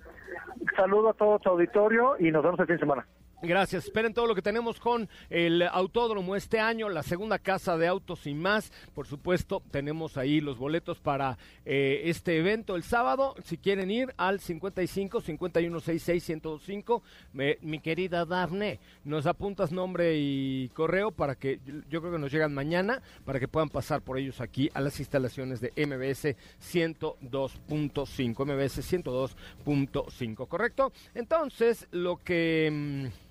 [0.75, 3.07] Saludo a todo tu auditorio y nos vemos el fin de semana.
[3.43, 3.85] Gracias.
[3.85, 8.25] Esperen todo lo que tenemos con el autódromo este año, la segunda casa de autos
[8.25, 8.71] y más.
[8.95, 13.35] Por supuesto, tenemos ahí los boletos para eh, este evento el sábado.
[13.43, 20.69] Si quieren ir al 55 5166 1025, me- mi querida Dafne, nos apuntas nombre y
[20.69, 24.17] correo para que yo- yo creo que nos llegan mañana para que puedan pasar por
[24.17, 30.91] ellos aquí a las instalaciones de MBS 102.5, MBS 102.5, ¿correcto?
[31.13, 32.69] Entonces, lo que
[33.13, 33.26] mm,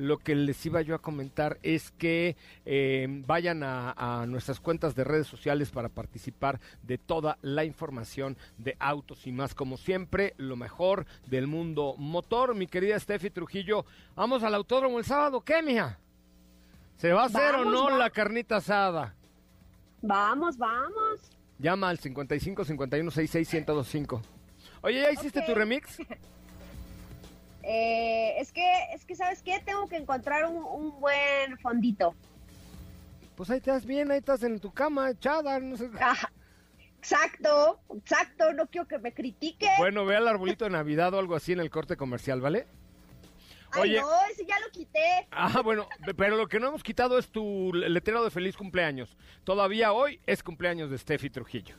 [0.00, 4.94] lo que les iba yo a comentar es que eh, vayan a, a nuestras cuentas
[4.94, 9.54] de redes sociales para participar de toda la información de autos y más.
[9.54, 12.54] Como siempre, lo mejor del mundo motor.
[12.54, 13.84] Mi querida Steffi Trujillo,
[14.16, 15.42] vamos al autódromo el sábado.
[15.42, 15.98] ¿Qué, mija?
[16.96, 19.14] ¿Se va a hacer Vamos, o no va- la carnita asada?
[20.02, 21.20] Vamos, vamos.
[21.58, 24.22] Llama al 55 51 66 1025.
[24.82, 25.98] Oye, ¿ya hiciste tu remix?
[27.62, 29.60] Eh, es que, es que, ¿sabes qué?
[29.64, 32.14] Tengo que encontrar un, un buen fondito.
[33.36, 35.88] Pues ahí estás bien, ahí estás en tu cama, echada, no sé.
[36.00, 36.30] Ajá.
[36.98, 38.52] Exacto, exacto.
[38.52, 39.66] No quiero que me critique.
[39.78, 42.66] Bueno, ve al arbolito de Navidad o algo así en el corte comercial, ¿vale?
[43.72, 44.00] Ay, oye.
[44.00, 45.26] no, ese ya lo quité.
[45.30, 49.16] Ah, bueno, pe- pero lo que no hemos quitado es tu letrero de feliz cumpleaños.
[49.44, 51.76] Todavía hoy es cumpleaños de Steffi Trujillo.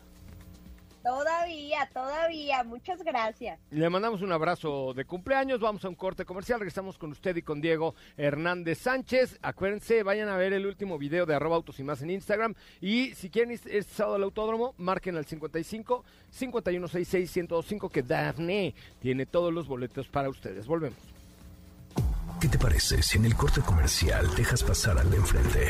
[1.03, 2.63] Todavía, todavía.
[2.63, 3.59] Muchas gracias.
[3.71, 5.59] Le mandamos un abrazo de cumpleaños.
[5.59, 6.59] Vamos a un corte comercial.
[6.59, 9.39] Regresamos con usted y con Diego Hernández Sánchez.
[9.41, 12.53] Acuérdense, vayan a ver el último video de arroba autos y más en Instagram.
[12.79, 19.25] Y si quieren este sábado al autódromo, marquen al 55 5166 1025 que Daphne tiene
[19.25, 20.67] todos los boletos para ustedes.
[20.67, 20.99] Volvemos.
[22.39, 25.69] ¿Qué te parece si en el corte comercial dejas pasar al de enfrente?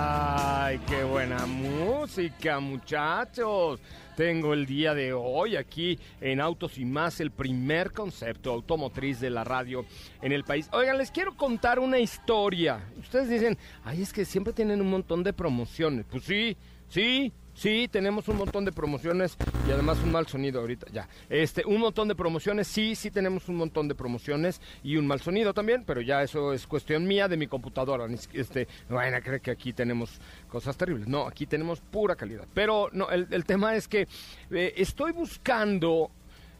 [0.71, 3.81] ¡Ay, qué buena música, muchachos!
[4.15, 9.31] Tengo el día de hoy aquí en Autos y más el primer concepto automotriz de
[9.31, 9.85] la radio
[10.21, 10.69] en el país.
[10.71, 12.79] Oigan, les quiero contar una historia.
[12.97, 16.05] Ustedes dicen, ay, es que siempre tienen un montón de promociones.
[16.09, 16.55] Pues sí,
[16.87, 19.37] sí, Sí, tenemos un montón de promociones
[19.67, 21.07] y además un mal sonido ahorita, ya.
[21.29, 25.19] Este, un montón de promociones, sí, sí tenemos un montón de promociones y un mal
[25.19, 28.07] sonido también, pero ya eso es cuestión mía de mi computadora.
[28.33, 28.99] Este, no
[29.41, 31.07] que aquí tenemos cosas terribles.
[31.07, 32.47] No, aquí tenemos pura calidad.
[32.53, 34.07] Pero no, el, el tema es que
[34.51, 36.09] eh, estoy buscando.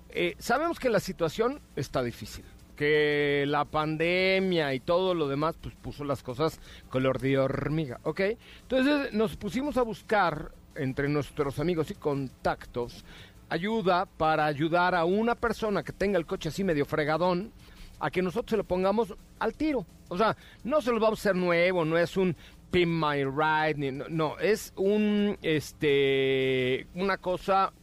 [0.09, 2.43] Eh, sabemos que la situación está difícil
[2.75, 8.21] que la pandemia y todo lo demás pues puso las cosas color de hormiga, ¿ok?
[8.63, 13.03] Entonces nos pusimos a buscar entre nuestros amigos y contactos
[13.49, 17.51] ayuda para ayudar a una persona que tenga el coche así medio fregadón
[17.99, 19.85] a que nosotros se lo pongamos al tiro.
[20.07, 22.35] O sea, no se lo vamos a hacer nuevo, no es un
[22.71, 27.73] pin my ride, ni, no, no, es un, este, una cosa,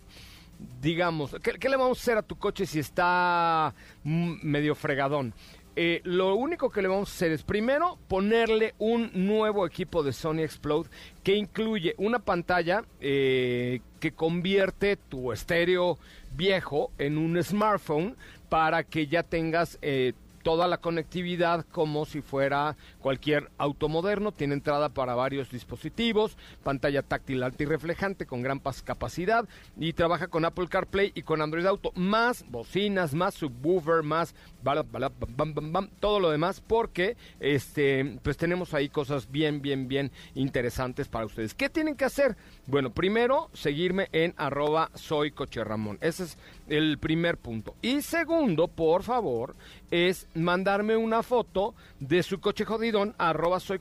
[0.81, 5.35] digamos, ¿qué, ¿qué, le vamos a hacer a tu coche si está medio fregadón?
[5.81, 10.13] Eh, lo único que le vamos a hacer es primero ponerle un nuevo equipo de
[10.13, 10.91] Sony Explode
[11.23, 15.97] que incluye una pantalla eh, que convierte tu estéreo
[16.35, 18.17] viejo en un smartphone
[18.49, 24.33] para que ya tengas eh, toda la conectividad como si fuera cualquier auto moderno.
[24.33, 29.47] Tiene entrada para varios dispositivos, pantalla táctil antirreflejante con gran capacidad
[29.79, 34.87] y trabaja con Apple CarPlay y con Android Auto, más bocinas, más subwoofer, más bam,
[34.93, 41.09] bam, bam, todo lo demás, porque este, pues tenemos ahí cosas bien, bien, bien interesantes
[41.09, 41.55] para ustedes.
[41.55, 42.37] ¿Qué tienen que hacer?
[42.67, 45.59] Bueno, primero, seguirme en arroba soy coche.
[46.01, 47.75] Ese es el primer punto.
[47.83, 49.57] Y segundo, por favor,
[49.91, 53.79] es mandarme una foto de su coche jodidón arroba soy.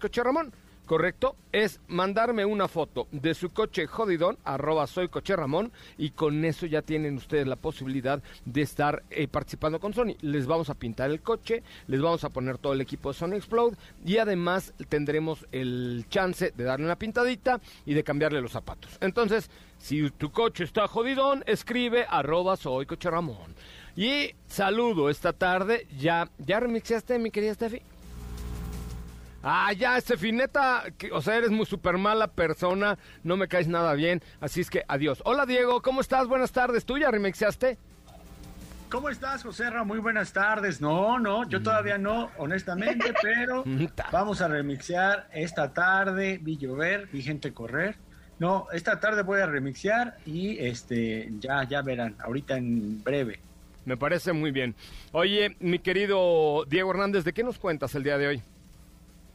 [0.88, 1.36] ¿Correcto?
[1.52, 5.10] Es mandarme una foto de su coche jodidón, arroba soy
[5.98, 10.16] y con eso ya tienen ustedes la posibilidad de estar eh, participando con Sony.
[10.22, 13.34] Les vamos a pintar el coche, les vamos a poner todo el equipo de Sony
[13.34, 18.98] Explode, y además tendremos el chance de darle una pintadita y de cambiarle los zapatos.
[19.02, 23.10] Entonces, si tu coche está jodidón, escribe arroba soy coche.
[23.98, 27.82] Y saludo esta tarde, ya, ¿ya remixaste mi querida Steffi?
[29.42, 34.22] Ah, ya, Estefineta, o sea, eres muy super mala persona, no me caes nada bien,
[34.40, 35.24] así es que adiós.
[35.26, 36.28] Hola Diego, ¿cómo estás?
[36.28, 37.80] Buenas tardes, ¿tú ya remixaste?
[38.92, 39.84] ¿Cómo estás, José Ra?
[39.84, 40.80] Muy buenas tardes.
[40.80, 43.64] No, no, yo todavía no, honestamente, pero
[44.12, 47.96] vamos a remixear esta tarde, vi llover, vi gente correr.
[48.38, 53.40] No, esta tarde voy a remixear y este ya ya verán, ahorita en breve.
[53.88, 54.76] Me parece muy bien.
[55.14, 58.42] Oye, mi querido Diego Hernández, ¿de qué nos cuentas el día de hoy?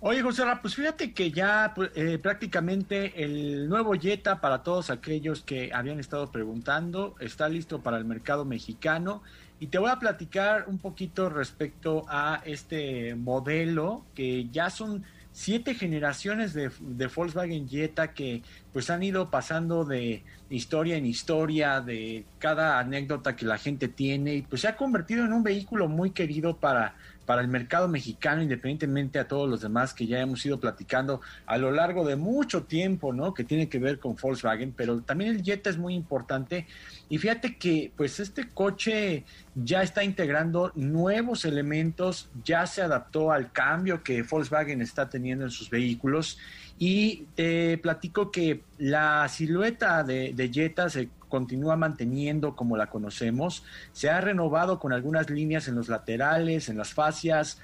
[0.01, 5.43] Oye, José pues fíjate que ya pues, eh, prácticamente el nuevo Jetta, para todos aquellos
[5.43, 9.23] que habían estado preguntando, está listo para el mercado mexicano.
[9.59, 15.75] Y te voy a platicar un poquito respecto a este modelo, que ya son siete
[15.75, 18.42] generaciones de, de Volkswagen Jetta que
[18.73, 24.35] pues han ido pasando de historia en historia, de cada anécdota que la gente tiene,
[24.35, 26.95] y pues se ha convertido en un vehículo muy querido para
[27.26, 31.56] para el mercado mexicano, independientemente a todos los demás que ya hemos ido platicando a
[31.58, 33.35] lo largo de mucho tiempo, ¿no?
[33.35, 36.66] Que tiene que ver con Volkswagen, pero también el Jetta es muy importante.
[37.08, 43.52] Y fíjate que, pues, este coche ya está integrando nuevos elementos, ya se adaptó al
[43.52, 46.38] cambio que Volkswagen está teniendo en sus vehículos.
[46.78, 53.65] Y te platico que la silueta de, de Jetta se continúa manteniendo como la conocemos.
[53.94, 57.59] Se ha renovado con algunas líneas en los laterales, en las fascias.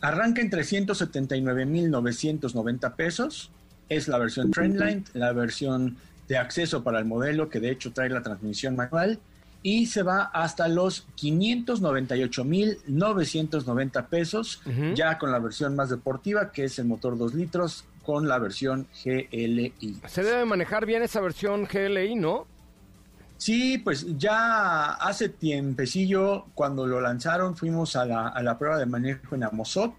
[0.00, 3.50] Arranca en 379.990 pesos,
[3.88, 5.96] es la versión Trendline, la versión
[6.28, 9.18] de acceso para el modelo que de hecho trae la transmisión manual
[9.62, 14.94] y se va hasta los 598.990 pesos, uh -huh.
[14.94, 18.86] ya con la versión más deportiva, que es el motor 2 litros, con la versión
[19.04, 20.00] GLI.
[20.06, 22.46] Se debe manejar bien esa versión GLI, ¿no?
[23.36, 28.86] Sí, pues ya hace tiempecillo, cuando lo lanzaron, fuimos a la, a la prueba de
[28.86, 29.92] manejo en Amosot,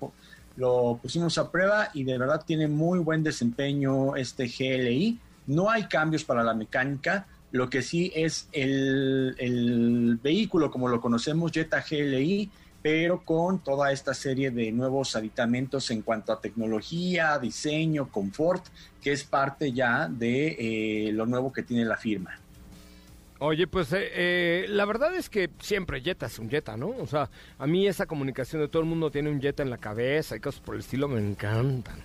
[0.58, 5.18] lo pusimos a prueba y de verdad tiene muy buen desempeño este GLI.
[5.48, 11.02] No hay cambios para la mecánica, lo que sí es el, el, vehículo como lo
[11.02, 12.50] conocemos, Jetta GLI,
[12.82, 18.66] pero con toda esta serie de nuevos aditamentos en cuanto a tecnología, diseño, confort,
[19.02, 22.40] que es parte ya de eh, lo nuevo que tiene la firma.
[23.42, 26.90] Oye, pues eh, eh, la verdad es que siempre Jetta es un Jetta, ¿no?
[26.90, 29.78] O sea, a mí esa comunicación de todo el mundo tiene un Jetta en la
[29.78, 32.00] cabeza y cosas por el estilo me encantan.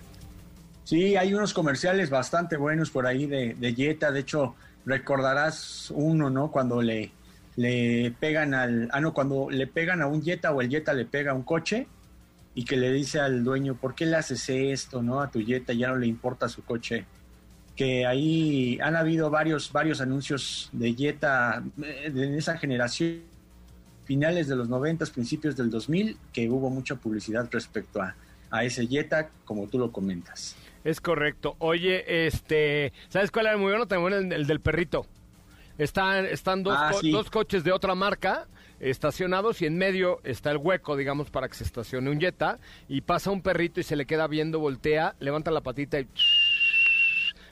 [0.85, 4.55] Sí, hay unos comerciales bastante buenos por ahí de, de Jetta, de hecho
[4.85, 6.51] recordarás uno, ¿no?
[6.51, 7.11] Cuando le,
[7.55, 11.05] le pegan al, ah, no, cuando le pegan a un Jetta o el Jetta le
[11.05, 11.87] pega a un coche
[12.53, 15.21] y que le dice al dueño, ¿por qué le haces esto, no?
[15.21, 17.05] A tu Jetta ya no le importa su coche.
[17.75, 23.23] Que ahí han habido varios, varios anuncios de Jetta de esa generación,
[24.05, 28.15] finales de los 90, principios del 2000, que hubo mucha publicidad respecto a,
[28.49, 30.55] a ese Jetta, como tú lo comentas.
[30.85, 31.57] Es correcto.
[31.59, 33.87] Oye, este, ¿sabes cuál era muy bueno?
[33.87, 35.05] También el, el del perrito.
[35.77, 37.11] Están, están dos, Ah, co- sí.
[37.11, 38.47] dos coches de otra marca
[38.79, 43.01] estacionados y en medio está el hueco, digamos, para que se estacione un Jetta y
[43.01, 46.07] pasa un perrito y se le queda viendo, voltea, levanta la patita y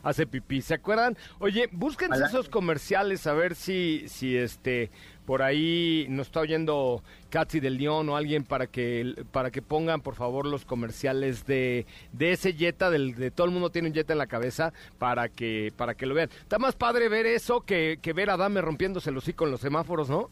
[0.04, 0.62] hace pipí.
[0.62, 1.18] ¿Se acuerdan?
[1.40, 4.92] Oye, búsquense esos comerciales a ver si, si este
[5.26, 10.02] por ahí nos está oyendo Katsi del León o alguien para que para que pongan
[10.02, 13.94] por favor los comerciales de, de ese Jetta del de todo el mundo tiene un
[13.94, 16.30] Jetta en la cabeza para que para que lo vean.
[16.30, 19.62] Está más padre ver eso que, que ver a Dame rompiéndose los hocico en los
[19.62, 20.30] semáforos, ¿no?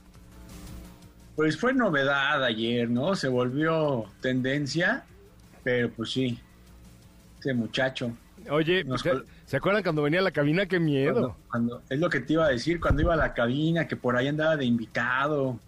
[1.36, 3.16] Pues fue novedad ayer, ¿no?
[3.16, 5.06] Se volvió tendencia,
[5.64, 6.38] pero pues sí,
[7.40, 8.12] ese muchacho.
[8.50, 9.02] Oye, Nos
[9.46, 10.66] ¿se, acuerdan cuando venía a la cabina?
[10.66, 11.14] ¡Qué miedo!
[11.14, 13.96] Cuando, cuando- es lo que te iba a decir, cuando iba a la cabina, que
[13.96, 15.60] por ahí andaba de invitado.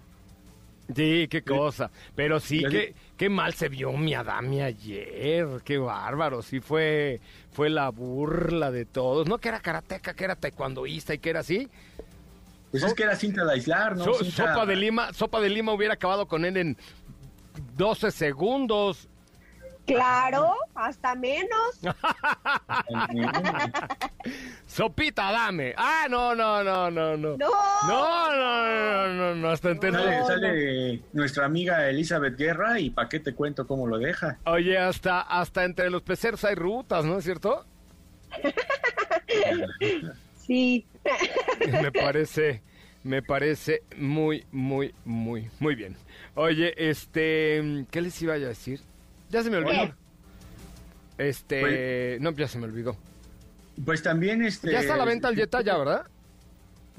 [0.93, 1.89] Sí, qué cosa.
[2.15, 5.47] Pero sí, qué, qué mal se vio mi Adame ayer.
[5.63, 6.41] Qué bárbaro.
[6.41, 7.21] Sí fue,
[7.51, 9.27] fue la burla de todos.
[9.27, 11.69] No que era karateca, que era taekwondoísta y que era así.
[12.69, 14.03] Pues So- es que era cinta de aislar, ¿no?
[14.03, 16.77] So- Cinta- sopa de Lima, Sopa de Lima hubiera acabado con él en
[17.77, 19.07] 12 segundos.
[19.85, 21.81] Claro, hasta menos.
[24.65, 25.73] Sopita, dame.
[25.77, 27.37] Ah, no, no, no, no, no.
[27.37, 27.49] No.
[27.87, 30.01] No, no, no, no, no, hasta entender.
[30.01, 34.39] Sale, sale nuestra amiga Elizabeth Guerra y pa' qué te cuento cómo lo deja.
[34.45, 37.65] Oye, hasta, hasta entre los peceros hay rutas, ¿no es cierto?
[40.45, 40.85] Sí.
[41.71, 42.61] me parece,
[43.03, 45.95] me parece muy, muy, muy, muy bien.
[46.35, 48.81] Oye, este, ¿qué les iba a decir?
[49.33, 49.71] Ya se me olvidó.
[51.17, 51.27] ¿Qué?
[51.27, 52.95] Este, no, ya se me olvidó.
[53.83, 56.05] Pues también este Ya está a la venta el Jetta, ya, ¿verdad?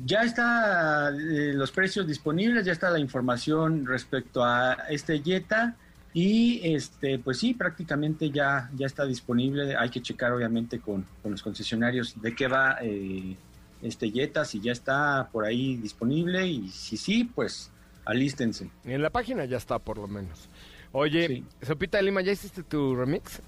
[0.05, 5.77] Ya está eh, los precios disponibles, ya está la información respecto a este Jetta
[6.13, 9.77] y este pues sí, prácticamente ya, ya está disponible.
[9.77, 13.37] Hay que checar obviamente con, con los concesionarios de qué va eh,
[13.81, 17.71] este Jetta, si ya está por ahí disponible y si sí, pues
[18.05, 18.71] alístense.
[18.85, 20.49] En la página ya está, por lo menos.
[20.97, 21.45] Oye, Sí.
[21.63, 23.41] Sopita de Lima, ¿ya hiciste tu remix?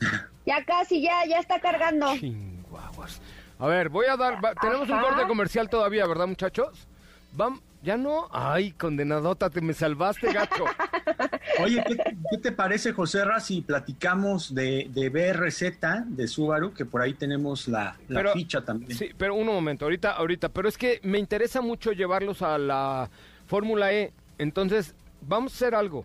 [0.46, 2.16] Ya casi, ya, ya está cargando.
[2.16, 3.20] Chinguaguas.
[3.58, 4.42] A ver, voy a dar.
[4.42, 6.88] va- tenemos un corte comercial todavía, ¿verdad, muchachos?
[7.34, 8.28] Vam, ¿Ya no?
[8.32, 10.64] Ay, condenadota, te me salvaste, gacho.
[11.62, 11.96] Oye, ¿qué,
[12.30, 17.14] qué te parece, José Ra, si platicamos de, de BRZ de Subaru, que por ahí
[17.14, 18.92] tenemos la, la Pero- ficha también?
[18.98, 20.48] Sí, pero un momento, ahorita, ahorita.
[20.48, 23.08] Pero es que me interesa mucho llevarlos a la
[23.46, 24.12] Fórmula E.
[24.38, 26.04] Entonces, vamos a hacer algo.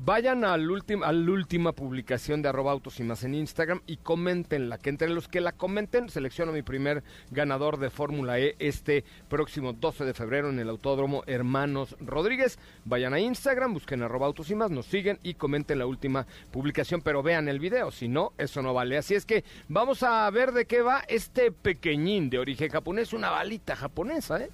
[0.00, 3.96] Vayan al último, a la última publicación de arroba autos y más en Instagram y
[3.96, 4.78] comentenla.
[4.78, 9.72] Que entre los que la comenten, selecciono mi primer ganador de Fórmula E este próximo
[9.72, 12.60] 12 de febrero en el Autódromo Hermanos Rodríguez.
[12.84, 17.02] Vayan a Instagram, busquen arroba autos y más, nos siguen y comenten la última publicación,
[17.02, 18.98] pero vean el video, si no, eso no vale.
[18.98, 23.30] Así es que vamos a ver de qué va este pequeñín de origen japonés, una
[23.30, 24.50] balita japonesa, ¿eh?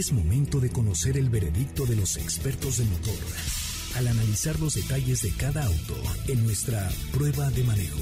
[0.00, 3.18] Es momento de conocer el veredicto de los expertos de motor
[3.98, 5.94] al analizar los detalles de cada auto
[6.26, 8.00] en nuestra prueba de manejo.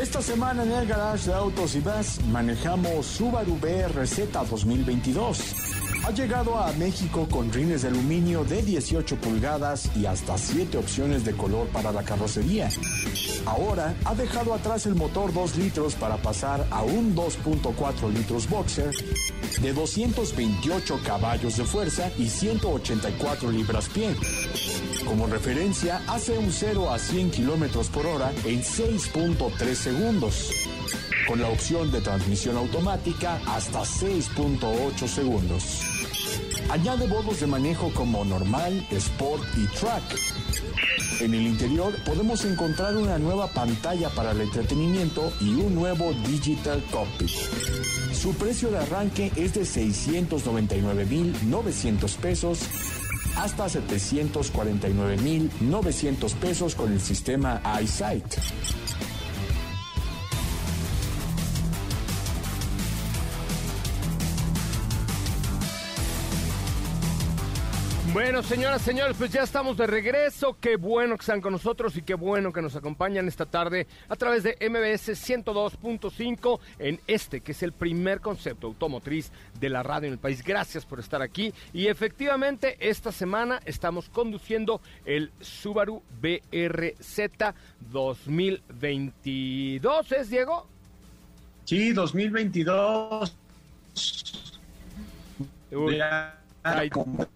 [0.00, 5.65] Esta semana en el garage de Autos y Más manejamos Subaru BRZ 2022.
[6.06, 11.24] Ha llegado a México con rines de aluminio de 18 pulgadas y hasta 7 opciones
[11.24, 12.68] de color para la carrocería.
[13.44, 18.94] Ahora ha dejado atrás el motor 2 litros para pasar a un 2.4 litros boxer
[19.60, 24.14] de 228 caballos de fuerza y 184 libras-pie.
[25.04, 30.52] Como referencia, hace un 0 a 100 kilómetros por hora en 6.3 segundos.
[31.26, 35.95] Con la opción de transmisión automática hasta 6.8 segundos.
[36.68, 40.02] Añade modos de manejo como normal, sport y track.
[41.20, 46.82] En el interior podemos encontrar una nueva pantalla para el entretenimiento y un nuevo digital
[46.90, 47.30] cockpit.
[48.12, 52.58] Su precio de arranque es de 699.900 pesos
[53.36, 58.24] hasta 749.900 pesos con el sistema iSight.
[68.16, 70.56] Bueno, señoras, señores, pues ya estamos de regreso.
[70.58, 74.16] Qué bueno que están con nosotros y qué bueno que nos acompañan esta tarde a
[74.16, 80.06] través de MBS 102.5 en este, que es el primer concepto automotriz de la radio
[80.06, 80.42] en el país.
[80.42, 81.52] Gracias por estar aquí.
[81.74, 87.18] Y efectivamente, esta semana estamos conduciendo el Subaru BRZ
[87.92, 90.12] 2022.
[90.12, 90.66] ¿Es, Diego?
[91.66, 93.36] Sí, 2022.
[95.70, 96.40] Uy, Ya,
[96.90, 97.26] como-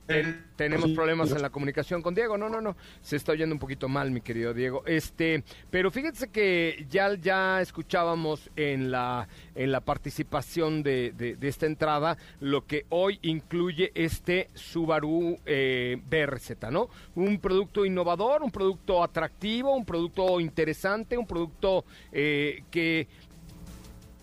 [0.56, 2.36] tenemos problemas en la comunicación con Diego.
[2.36, 2.76] No, no, no.
[3.02, 4.82] Se está oyendo un poquito mal, mi querido Diego.
[4.86, 11.48] Este, pero fíjense que ya, ya escuchábamos en la, en la participación de, de- de
[11.48, 16.88] esta entrada lo que hoy incluye este Subaru eh, BRZ, ¿no?
[17.14, 23.06] Un producto innovador, un producto atractivo, un producto interesante, un producto eh, que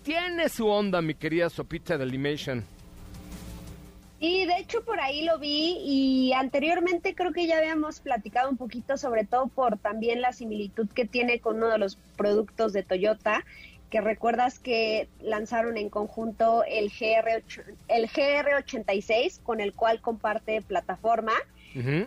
[0.03, 2.63] tiene su onda, mi querida Sopita de Limation.
[4.19, 8.57] Y de hecho por ahí lo vi y anteriormente creo que ya habíamos platicado un
[8.57, 12.81] poquito, sobre todo por también la similitud que tiene con uno de los productos de
[12.81, 13.45] Toyota,
[13.91, 17.43] que recuerdas que lanzaron en conjunto el, GR,
[17.87, 21.33] el GR86 con el cual comparte plataforma.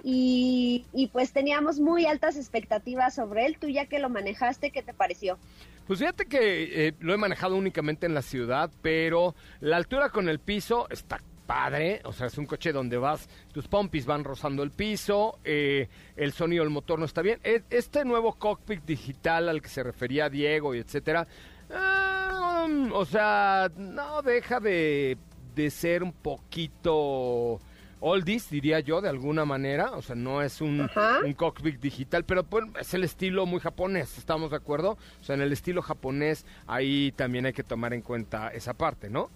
[0.02, 3.56] Y, y pues teníamos muy altas expectativas sobre él.
[3.56, 5.38] Tú ya que lo manejaste, ¿qué te pareció?
[5.86, 10.28] Pues fíjate que eh, lo he manejado únicamente en la ciudad, pero la altura con
[10.28, 11.20] el piso está
[11.54, 15.88] padre, o sea, es un coche donde vas, tus pompis van rozando el piso, eh,
[16.14, 17.40] el sonido del motor no está bien.
[17.42, 21.26] E- Este nuevo cockpit digital al que se refería Diego y etcétera,
[21.70, 25.18] um, o sea, no deja de,
[25.56, 27.60] de ser un poquito
[28.02, 29.90] oldies, diría yo, de alguna manera.
[29.92, 30.88] O sea, no es un,
[31.24, 34.96] un cockpit digital, pero pues, es el estilo muy japonés, ¿estamos de acuerdo?
[35.20, 39.10] O sea, en el estilo japonés ahí también hay que tomar en cuenta esa parte,
[39.10, 39.30] ¿no?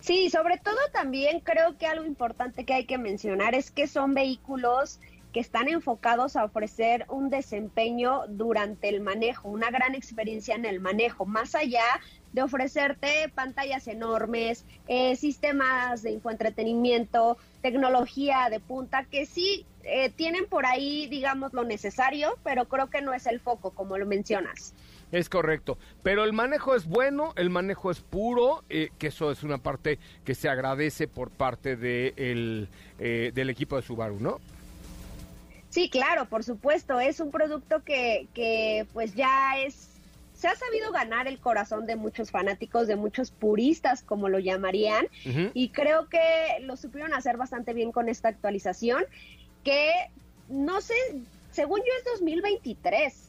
[0.00, 4.14] Sí, sobre todo también creo que algo importante que hay que mencionar es que son
[4.14, 5.00] vehículos
[5.32, 10.80] que están enfocados a ofrecer un desempeño durante el manejo, una gran experiencia en el
[10.80, 11.84] manejo, más allá
[12.32, 20.46] de ofrecerte pantallas enormes, eh, sistemas de infoentretenimiento, tecnología de punta, que sí eh, tienen
[20.46, 24.74] por ahí, digamos, lo necesario, pero creo que no es el foco, como lo mencionas.
[25.10, 29.42] Es correcto, pero el manejo es bueno, el manejo es puro, eh, que eso es
[29.42, 34.38] una parte que se agradece por parte de el, eh, del equipo de Subaru, ¿no?
[35.70, 36.98] Sí, claro, por supuesto.
[37.00, 39.88] Es un producto que, que pues ya es
[40.38, 45.08] se ha sabido ganar el corazón de muchos fanáticos, de muchos puristas, como lo llamarían,
[45.52, 46.20] y creo que
[46.60, 49.04] lo supieron hacer bastante bien con esta actualización,
[49.64, 49.90] que
[50.48, 50.94] no sé,
[51.50, 53.27] según yo es 2023.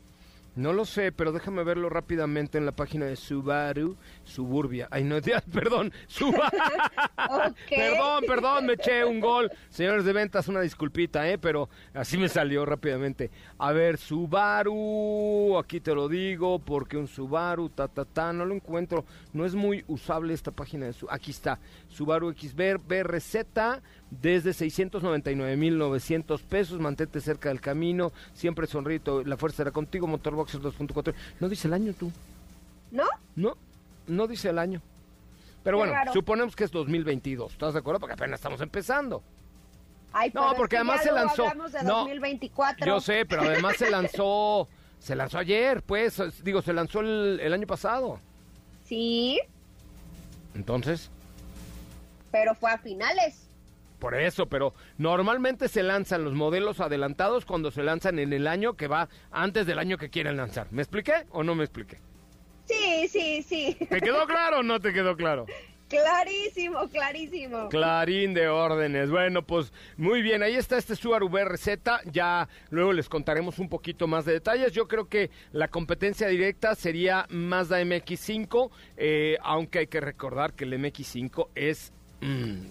[0.60, 3.96] No lo sé, pero déjame verlo rápidamente en la página de Subaru,
[4.26, 4.90] Suburbia.
[4.92, 5.16] Ay, no,
[5.54, 6.50] perdón, Subaru.
[7.70, 9.50] Perdón, perdón, me eché un gol.
[9.70, 11.38] Señores de ventas, una disculpita, ¿eh?
[11.38, 13.32] Pero así me salió rápidamente.
[13.58, 18.54] A ver, Subaru, aquí te lo digo, porque un Subaru, ta, ta, ta, no lo
[18.54, 19.06] encuentro.
[19.32, 21.16] No es muy usable esta página de Subaru.
[21.16, 21.58] Aquí está,
[21.88, 23.36] Subaru XB, BRZ,
[24.12, 26.80] desde 699.900 pesos.
[26.80, 29.24] Mantente cerca del camino, siempre sonrito.
[29.24, 31.14] La fuerza será contigo, Motorboxer 2.4.
[31.40, 32.12] No dice el año tú.
[32.92, 33.06] ¿No?
[33.36, 33.56] No,
[34.08, 34.82] no dice el año.
[35.64, 37.52] Pero bueno, suponemos que es 2022.
[37.52, 38.00] ¿Estás de acuerdo?
[38.00, 39.22] Porque apenas estamos empezando.
[40.34, 41.44] no, porque además se lanzó.
[41.44, 42.86] De 2024.
[42.86, 44.68] Yo sé, pero además se lanzó.
[45.00, 46.22] Se lanzó ayer, pues.
[46.44, 48.20] Digo, se lanzó el, el año pasado.
[48.84, 49.40] Sí.
[50.54, 51.10] Entonces.
[52.32, 53.49] Pero fue a finales.
[54.00, 58.76] Por eso, pero normalmente se lanzan los modelos adelantados cuando se lanzan en el año
[58.76, 60.68] que va antes del año que quieren lanzar.
[60.72, 62.00] ¿Me expliqué o no me expliqué?
[62.66, 63.78] Sí, sí, sí.
[63.90, 65.46] ¿Te quedó claro o no te quedó claro?
[65.90, 67.68] Clarísimo, clarísimo.
[67.70, 69.10] Clarín de órdenes.
[69.10, 71.80] Bueno, pues muy bien, ahí está este Subaru BRZ.
[72.12, 74.72] Ya luego les contaremos un poquito más de detalles.
[74.72, 80.66] Yo creo que la competencia directa sería Mazda MX5, eh, aunque hay que recordar que
[80.66, 81.92] el MX5 es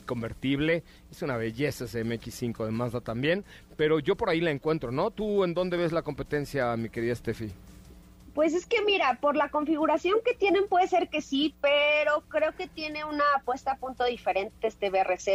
[0.07, 0.83] convertible.
[1.11, 3.45] Es una belleza ese MX5 de Mazda también.
[3.77, 5.11] Pero yo por ahí la encuentro, ¿no?
[5.11, 7.53] ¿Tú en dónde ves la competencia, mi querida Steffi?
[8.35, 12.53] Pues es que mira, por la configuración que tienen puede ser que sí, pero creo
[12.55, 15.29] que tiene una apuesta a punto diferente este BRZ,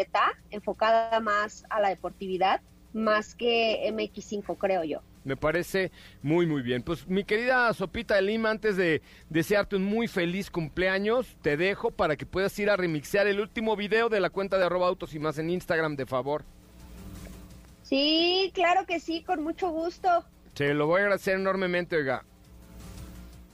[0.51, 2.61] enfocada más a la deportividad,
[2.93, 5.01] más que MX5, creo yo.
[5.23, 5.91] Me parece
[6.21, 6.83] muy, muy bien.
[6.83, 11.91] Pues mi querida Sopita de Lima, antes de desearte un muy feliz cumpleaños, te dejo
[11.91, 15.13] para que puedas ir a remixear el último video de la cuenta de arroba autos
[15.13, 16.43] y más en Instagram, de favor.
[17.83, 20.25] Sí, claro que sí, con mucho gusto.
[20.55, 22.25] Se lo voy a agradecer enormemente, oiga.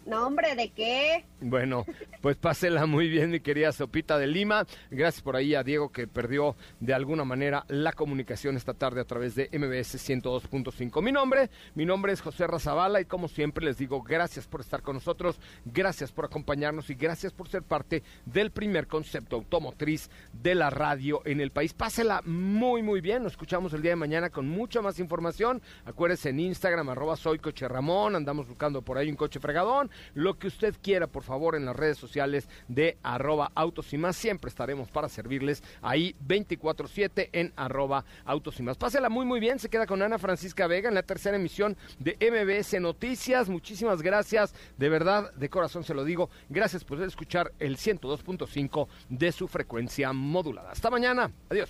[0.10, 1.24] No, hombre, ¿de qué?
[1.40, 1.86] Bueno,
[2.22, 4.66] pues pásela muy bien, mi querida Sopita de Lima.
[4.90, 9.06] Gracias por ahí a Diego que perdió de alguna manera la comunicación esta tarde a
[9.06, 11.04] través de MBS 102.5.
[11.04, 14.82] Mi nombre, mi nombre es José Razabala y como siempre les digo gracias por estar
[14.82, 20.56] con nosotros, gracias por acompañarnos y gracias por ser parte del primer concepto automotriz de
[20.56, 21.74] la radio en el país.
[21.74, 23.22] Pásela muy, muy bien.
[23.22, 25.62] Nos escuchamos el día de mañana con mucha más información.
[25.86, 28.16] Acuérdense en Instagram, arroba soy coche Ramón.
[28.16, 29.92] Andamos buscando por ahí un coche fregadón.
[30.14, 34.16] Lo que usted quiera, por favor, en las redes sociales de arroba autos y más.
[34.16, 38.78] Siempre estaremos para servirles ahí 24-7 en arroba autos y más.
[38.78, 39.60] Pásela muy, muy bien.
[39.60, 43.50] Se queda con Ana Francisca Vega en la tercera emisión de MBS Noticias.
[43.50, 44.54] Muchísimas gracias.
[44.78, 46.30] De verdad, de corazón se lo digo.
[46.50, 50.72] Gracias por escuchar el 102.5 de su frecuencia modulada.
[50.72, 51.32] Hasta mañana.
[51.50, 51.70] Adiós.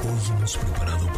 [0.00, 1.17] Hoy hemos preparado